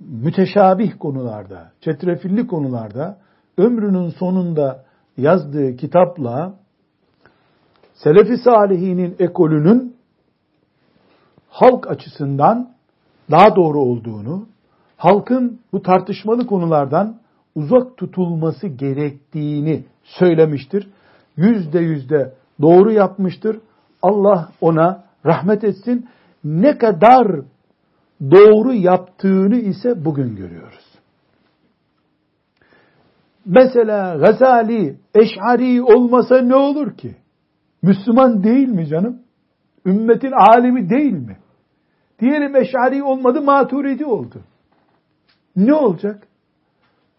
müteşabih 0.00 0.98
konularda, 0.98 1.72
çetrefilli 1.80 2.46
konularda 2.46 3.18
ömrünün 3.58 4.10
sonunda 4.10 4.84
yazdığı 5.16 5.76
kitapla 5.76 6.54
Selefi 7.94 8.36
Salihinin 8.36 9.16
ekolünün 9.18 9.96
halk 11.48 11.90
açısından 11.90 12.72
daha 13.30 13.56
doğru 13.56 13.80
olduğunu, 13.80 14.46
halkın 14.96 15.60
bu 15.72 15.82
tartışmalı 15.82 16.46
konulardan 16.46 17.22
uzak 17.54 17.96
tutulması 17.96 18.66
gerektiğini 18.66 19.84
söylemiştir. 20.02 20.88
Yüzde 21.36 21.78
yüzde 21.78 22.34
doğru 22.62 22.92
yapmıştır. 22.92 23.60
Allah 24.02 24.48
ona 24.60 25.04
rahmet 25.26 25.64
etsin. 25.64 26.08
Ne 26.44 26.78
kadar 26.78 27.26
doğru 28.30 28.72
yaptığını 28.72 29.56
ise 29.56 30.04
bugün 30.04 30.36
görüyoruz. 30.36 30.92
Mesela 33.46 34.16
Gazali, 34.16 34.96
Eş'ari 35.14 35.82
olmasa 35.82 36.38
ne 36.38 36.54
olur 36.54 36.96
ki? 36.96 37.16
Müslüman 37.82 38.44
değil 38.44 38.68
mi 38.68 38.86
canım? 38.86 39.22
Ümmetin 39.86 40.32
alimi 40.32 40.90
değil 40.90 41.12
mi? 41.12 41.36
Diyelim 42.20 42.56
Eş'ari 42.56 43.02
olmadı, 43.02 43.42
Maturidi 43.42 44.04
oldu. 44.04 44.40
Ne 45.56 45.74
olacak? 45.74 46.28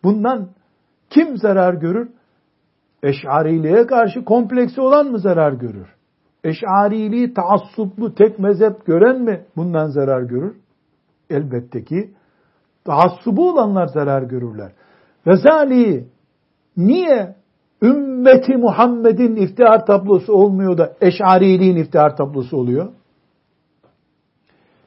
Bundan 0.03 0.49
kim 1.09 1.37
zarar 1.37 1.73
görür? 1.73 2.09
Eş'ariliğe 3.03 3.87
karşı 3.87 4.25
kompleksi 4.25 4.81
olan 4.81 5.07
mı 5.07 5.19
zarar 5.19 5.53
görür? 5.53 5.87
Eş'ariliği 6.43 7.33
taassuplu 7.33 8.15
tek 8.15 8.39
mezhep 8.39 8.85
gören 8.85 9.21
mi 9.21 9.45
bundan 9.55 9.89
zarar 9.89 10.21
görür? 10.21 10.55
Elbette 11.29 11.83
ki 11.83 12.13
taassubu 12.85 13.49
olanlar 13.51 13.87
zarar 13.87 14.23
görürler. 14.23 14.71
Gazali 15.25 16.07
niye 16.77 17.35
ümmeti 17.81 18.57
Muhammed'in 18.57 19.35
iftihar 19.35 19.85
tablosu 19.85 20.33
olmuyor 20.33 20.77
da 20.77 20.93
eşariliğin 21.01 21.75
iftihar 21.75 22.17
tablosu 22.17 22.57
oluyor? 22.57 22.93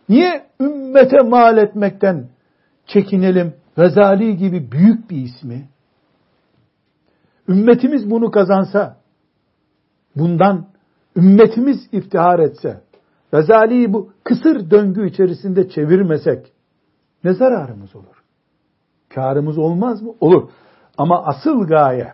Niye 0.08 0.46
ümmete 0.60 1.22
mal 1.22 1.58
etmekten 1.58 2.28
çekinelim? 2.86 3.54
Gazali 3.76 4.36
gibi 4.36 4.72
büyük 4.72 5.10
bir 5.10 5.16
ismi. 5.16 5.68
Ümmetimiz 7.48 8.10
bunu 8.10 8.30
kazansa, 8.30 8.96
bundan 10.16 10.66
ümmetimiz 11.16 11.88
iftihar 11.92 12.38
etse, 12.38 12.80
Gazali'yi 13.32 13.92
bu 13.92 14.12
kısır 14.24 14.70
döngü 14.70 15.08
içerisinde 15.08 15.68
çevirmesek 15.68 16.52
ne 17.24 17.34
zararımız 17.34 17.96
olur? 17.96 18.22
Karımız 19.08 19.58
olmaz 19.58 20.02
mı? 20.02 20.12
Olur. 20.20 20.50
Ama 20.98 21.24
asıl 21.24 21.66
gaye, 21.66 22.12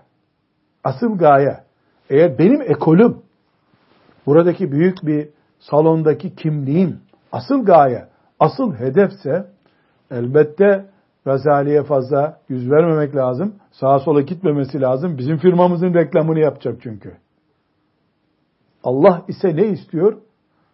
asıl 0.84 1.18
gaye, 1.18 1.64
eğer 2.10 2.38
benim 2.38 2.62
ekolüm, 2.62 3.22
buradaki 4.26 4.72
büyük 4.72 4.96
bir 5.02 5.28
salondaki 5.58 6.34
kimliğim, 6.34 7.00
asıl 7.32 7.64
gaye, 7.64 8.08
asıl 8.40 8.74
hedefse, 8.74 9.46
elbette 10.10 10.91
Gazali'ye 11.24 11.82
fazla 11.82 12.40
yüz 12.48 12.70
vermemek 12.70 13.16
lazım. 13.16 13.54
Sağa 13.70 13.98
sola 13.98 14.20
gitmemesi 14.20 14.80
lazım. 14.80 15.18
Bizim 15.18 15.36
firmamızın 15.36 15.94
reklamını 15.94 16.38
yapacak 16.38 16.78
çünkü. 16.82 17.12
Allah 18.84 19.24
ise 19.28 19.56
ne 19.56 19.66
istiyor? 19.66 20.18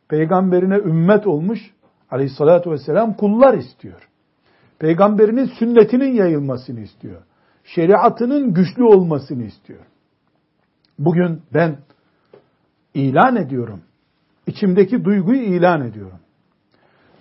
Peygamberine 0.08 0.76
ümmet 0.76 1.26
olmuş 1.26 1.74
aleyhissalatü 2.10 2.70
vesselam 2.70 3.14
kullar 3.14 3.54
istiyor. 3.54 4.08
Peygamberinin 4.78 5.46
sünnetinin 5.58 6.14
yayılmasını 6.14 6.80
istiyor. 6.80 7.22
Şeriatının 7.64 8.54
güçlü 8.54 8.84
olmasını 8.84 9.42
istiyor. 9.42 9.80
Bugün 10.98 11.42
ben 11.54 11.78
ilan 12.94 13.36
ediyorum. 13.36 13.80
İçimdeki 14.46 15.04
duyguyu 15.04 15.42
ilan 15.42 15.86
ediyorum. 15.86 16.18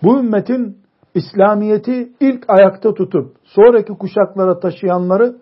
Bu 0.03 0.19
ümmetin 0.19 0.77
İslamiyeti 1.17 2.09
ilk 2.19 2.45
ayakta 2.47 2.93
tutup 2.93 3.35
sonraki 3.43 3.93
kuşaklara 3.93 4.59
taşıyanları 4.59 5.35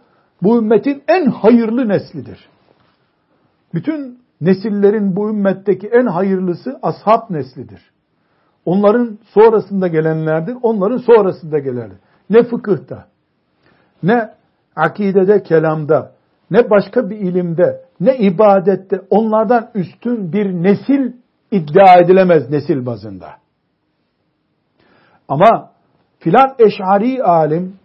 bu 0.43 0.57
ümmetin 0.57 1.03
en 1.07 1.25
hayırlı 1.25 1.87
neslidir. 1.87 2.49
Bütün 3.73 4.19
nesillerin 4.41 5.15
bu 5.15 5.29
ümmetteki 5.29 5.87
en 5.87 6.05
hayırlısı 6.05 6.79
ashab 6.81 7.29
neslidir. 7.29 7.81
Onların 8.65 9.17
sonrasında 9.33 9.87
gelenlerdir, 9.87 10.57
onların 10.61 10.97
sonrasında 10.97 11.59
gelenler. 11.59 11.97
Ne 12.29 12.43
fıkıhta, 12.43 13.05
ne 14.03 14.29
akidede, 14.75 15.43
kelamda, 15.43 16.11
ne 16.51 16.69
başka 16.69 17.09
bir 17.09 17.17
ilimde, 17.17 17.81
ne 17.99 18.17
ibadette 18.17 19.01
onlardan 19.09 19.69
üstün 19.75 20.33
bir 20.33 20.45
nesil 20.45 21.11
iddia 21.51 21.99
edilemez 21.99 22.49
nesil 22.49 22.85
bazında. 22.85 23.44
Ama 25.27 25.71
filan 26.19 26.55
eşari 26.59 27.23
alim, 27.23 27.75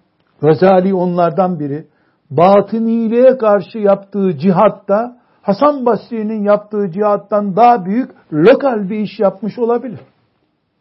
Gazali 0.41 0.95
onlardan 0.95 1.61
biri, 1.61 1.87
batıniliğe 2.31 3.39
karşı 3.39 3.79
yaptığı 3.79 4.39
cihatta 4.39 5.21
Hasan 5.43 5.87
Basri'nin 5.87 6.45
yaptığı 6.45 6.91
cihattan 6.91 7.57
daha 7.57 7.85
büyük 7.85 8.11
lokal 8.33 8.91
bir 8.91 8.99
iş 8.99 9.21
yapmış 9.21 9.59
olabilir. 9.59 10.01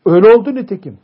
Öyle 0.06 0.34
oldu 0.34 0.56
nitekim. 0.56 0.98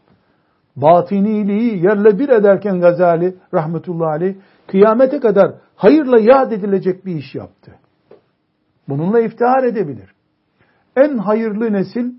Batiniliği 0.76 1.84
yerle 1.84 2.20
bir 2.20 2.30
ederken 2.30 2.82
Gazali 2.82 3.36
rahmetullahi 3.54 4.10
aleyh 4.10 4.36
kıyamete 4.68 5.20
kadar 5.20 5.56
hayırla 5.76 6.20
yad 6.20 6.52
edilecek 6.52 7.06
bir 7.06 7.16
iş 7.16 7.36
yaptı. 7.36 7.72
Bununla 8.90 9.20
iftihar 9.20 9.64
edebilir. 9.64 10.16
En 10.98 11.18
hayırlı 11.18 11.74
nesil 11.74 12.14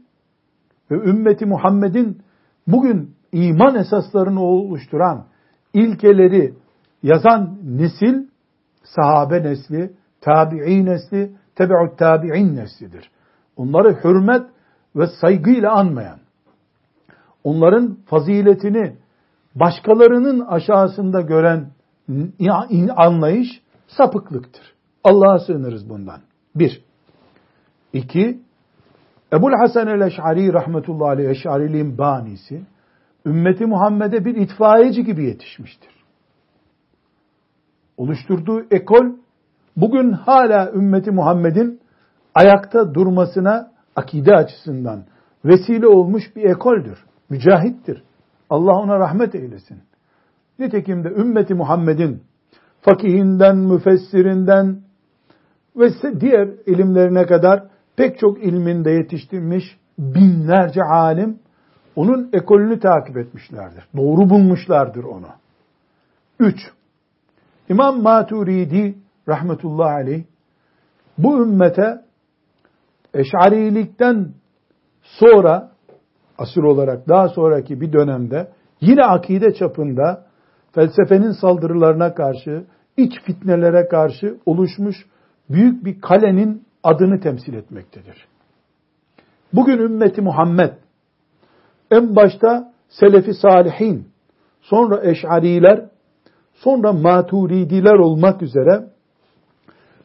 ve 0.91 0.95
ümmeti 0.95 1.47
Muhammed'in 1.47 2.22
bugün 2.66 3.16
iman 3.33 3.74
esaslarını 3.74 4.43
oluşturan 4.43 5.27
ilkeleri 5.74 6.55
yazan 7.03 7.59
nesil 7.64 8.27
sahabe 8.85 9.43
nesli, 9.43 9.93
tabi'i 10.20 10.85
nesli, 10.85 11.33
tebe'ut 11.55 11.99
tabi'in 11.99 12.57
neslidir. 12.57 13.11
Onları 13.57 14.05
hürmet 14.05 14.43
ve 14.97 15.07
saygıyla 15.07 15.72
anmayan, 15.72 16.18
onların 17.45 17.99
faziletini 18.07 18.97
başkalarının 19.55 20.41
aşağısında 20.41 21.20
gören 21.20 21.70
anlayış 22.97 23.49
sapıklıktır. 23.87 24.74
Allah'a 25.05 25.39
sığınırız 25.39 25.89
bundan. 25.89 26.20
Bir. 26.55 26.85
İki, 27.93 28.41
Ebul 29.33 29.53
Hasan 29.53 29.89
el-Eş'ari 29.89 30.53
rahmetullahi 30.53 31.09
aleyh 31.09 31.31
Eş'ariliğin 31.31 31.99
banisi, 31.99 32.62
ümmeti 33.27 33.66
Muhammed'e 33.66 34.24
bir 34.24 34.35
itfaiyeci 34.35 35.05
gibi 35.05 35.24
yetişmiştir. 35.24 35.91
Oluşturduğu 37.97 38.62
ekol 38.70 39.07
bugün 39.77 40.12
hala 40.12 40.72
ümmeti 40.72 41.11
Muhammed'in 41.11 41.81
ayakta 42.35 42.95
durmasına 42.95 43.72
akide 43.97 44.35
açısından 44.35 45.05
vesile 45.45 45.87
olmuş 45.87 46.37
bir 46.37 46.45
ekoldür. 46.45 47.05
Mücahittir. 47.31 48.03
Allah 48.51 48.72
ona 48.72 48.99
rahmet 48.99 49.35
eylesin. 49.35 49.83
Nitekim 50.59 51.05
de 51.05 51.09
ümmeti 51.09 51.55
Muhammed'in 51.55 52.22
fakihinden, 52.81 53.57
müfessirinden 53.57 54.81
ve 55.77 56.20
diğer 56.20 56.49
ilimlerine 56.66 57.27
kadar 57.27 57.64
pek 57.97 58.18
çok 58.18 58.45
ilminde 58.45 58.91
yetiştirmiş 58.91 59.64
binlerce 59.99 60.83
alim 60.83 61.39
onun 61.97 62.31
ekolünü 62.33 62.81
takip 62.81 63.17
etmişlerdir. 63.17 63.85
Doğru 63.97 64.31
bulmuşlardır 64.31 65.05
onu. 65.05 65.29
Üç, 66.41 66.59
İmam 67.69 68.03
Maturidi 68.03 68.95
rahmetullahi 69.29 69.93
aleyh 69.93 70.25
bu 71.19 71.43
ümmete 71.43 72.01
eşarilikten 73.15 74.29
sonra 75.03 75.71
asır 76.39 76.63
olarak 76.63 77.09
daha 77.09 77.29
sonraki 77.29 77.81
bir 77.81 77.93
dönemde 77.93 78.53
yine 78.81 79.05
akide 79.05 79.55
çapında 79.55 80.27
felsefenin 80.73 81.33
saldırılarına 81.33 82.15
karşı, 82.15 82.65
iç 82.97 83.13
fitnelere 83.25 83.89
karşı 83.89 84.39
oluşmuş 84.47 84.97
büyük 85.51 85.85
bir 85.85 86.01
kalenin 86.01 86.67
adını 86.83 87.21
temsil 87.21 87.55
etmektedir. 87.55 88.27
Bugün 89.53 89.79
ümmeti 89.79 90.21
Muhammed 90.23 90.73
en 91.91 92.16
başta 92.16 92.72
Selefi 92.89 93.34
Salihin, 93.34 94.09
sonra 94.61 95.11
Eş'ariler, 95.11 95.89
sonra 96.55 96.93
Maturidiler 96.93 97.95
olmak 97.95 98.43
üzere 98.43 98.87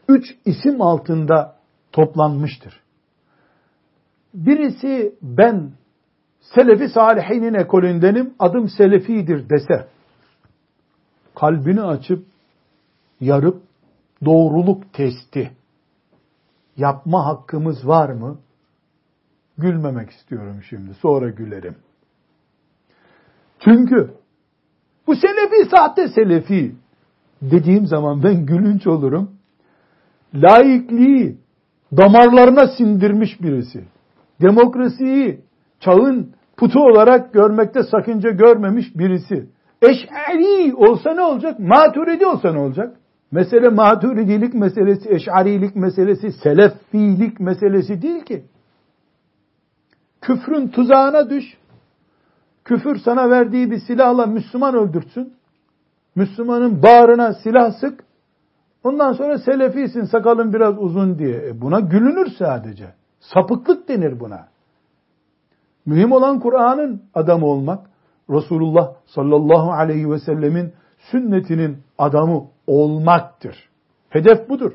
üç 0.08 0.36
isim 0.46 0.82
altında 0.82 1.56
toplanmıştır. 1.92 2.82
Birisi 4.34 5.16
ben 5.22 5.72
Selefi 6.42 6.90
Salihinin 6.90 7.54
ekolündenim, 7.54 8.34
adım 8.40 8.70
Selefidir 8.70 9.50
dese, 9.50 9.88
kalbini 11.36 11.82
açıp, 11.82 12.26
yarıp, 13.20 13.62
doğruluk 14.26 14.94
testi 14.94 15.52
yapma 16.78 17.26
hakkımız 17.26 17.88
var 17.88 18.10
mı? 18.10 18.38
Gülmemek 19.62 20.10
istiyorum 20.10 20.58
şimdi, 20.70 20.94
sonra 20.94 21.30
gülerim. 21.30 21.76
Çünkü 23.60 24.12
bu 25.08 25.16
Selefi 25.16 25.70
sahte 25.70 26.08
Selefi 26.08 26.76
dediğim 27.42 27.86
zaman 27.86 28.24
ben 28.24 28.46
gülünç 28.46 28.88
olurum. 28.88 29.32
Laikliği 30.34 31.38
damarlarına 31.98 32.68
sindirmiş 32.68 33.42
birisi. 33.42 33.84
Demokrasiyi 34.42 35.42
çağın 35.80 36.34
putu 36.58 36.80
olarak 36.80 37.34
görmekte 37.34 37.84
sakınca 37.84 38.30
görmemiş 38.30 38.86
birisi. 38.96 39.50
Eş'ari 39.82 40.76
olsa 40.76 41.14
ne 41.14 41.22
olacak? 41.22 41.60
Maturidi 41.60 42.26
olsa 42.26 42.54
ne 42.54 42.60
olacak? 42.60 42.98
Mesele 43.32 43.70
maturidilik 43.70 44.54
meselesi, 44.54 45.10
eş'arilik 45.10 45.76
meselesi, 45.76 46.32
selefilik 46.32 47.40
meselesi 47.40 48.02
değil 48.02 48.22
ki. 48.22 48.44
Küfrün 50.32 50.68
tuzağına 50.68 51.30
düş. 51.30 51.58
Küfür 52.66 53.00
sana 53.00 53.30
verdiği 53.30 53.72
bir 53.72 53.80
silahla 53.80 54.26
Müslüman 54.26 54.76
öldürsün. 54.76 55.34
Müslümanın 56.16 56.84
bağrına 56.84 57.34
silah 57.34 57.74
sık. 57.74 58.04
Ondan 58.84 59.14
sonra 59.14 59.38
selefisin 59.38 60.04
sakalın 60.04 60.54
biraz 60.54 60.76
uzun 60.78 61.20
diye. 61.20 61.48
E 61.48 61.62
buna 61.62 61.80
gülünür 61.80 62.28
sadece. 62.40 62.94
Sapıklık 63.20 63.90
denir 63.90 64.20
buna. 64.20 64.48
Mühim 65.86 66.12
olan 66.12 66.40
Kur'an'ın 66.40 67.02
adamı 67.14 67.46
olmak. 67.46 67.90
Resulullah 68.30 68.94
sallallahu 69.06 69.72
aleyhi 69.72 70.12
ve 70.12 70.20
sellemin 70.20 70.74
sünnetinin 71.12 71.78
adamı 71.98 72.44
olmaktır. 72.68 73.70
Hedef 74.10 74.50
budur. 74.50 74.72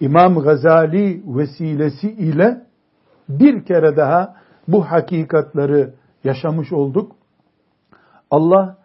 İmam 0.00 0.38
Gazali 0.38 1.22
vesilesi 1.26 2.10
ile 2.10 2.64
bir 3.28 3.64
kere 3.64 3.96
daha 3.96 4.36
bu 4.68 4.84
hakikatları 4.90 5.94
yaşamış 6.24 6.72
olduk. 6.72 7.12
Allah 8.30 8.76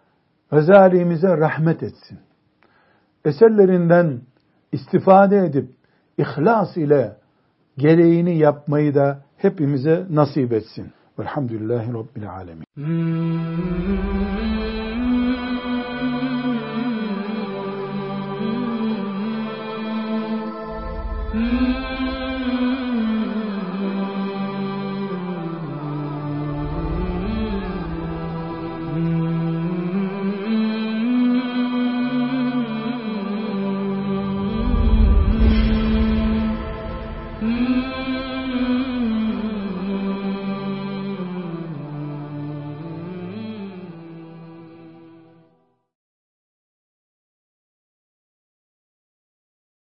Gazali'mize 0.50 1.28
rahmet 1.28 1.82
etsin. 1.82 2.18
Eserlerinden 3.24 4.20
istifade 4.72 5.38
edip 5.38 5.70
ihlas 6.18 6.76
ile 6.76 7.16
gereğini 7.78 8.38
yapmayı 8.38 8.94
da 8.94 9.22
hepimize 9.36 10.06
nasip 10.10 10.52
etsin. 10.52 10.92
Velhamdülillahi 11.18 11.92
Rabbil 11.92 12.30
Alemin. 12.30 12.64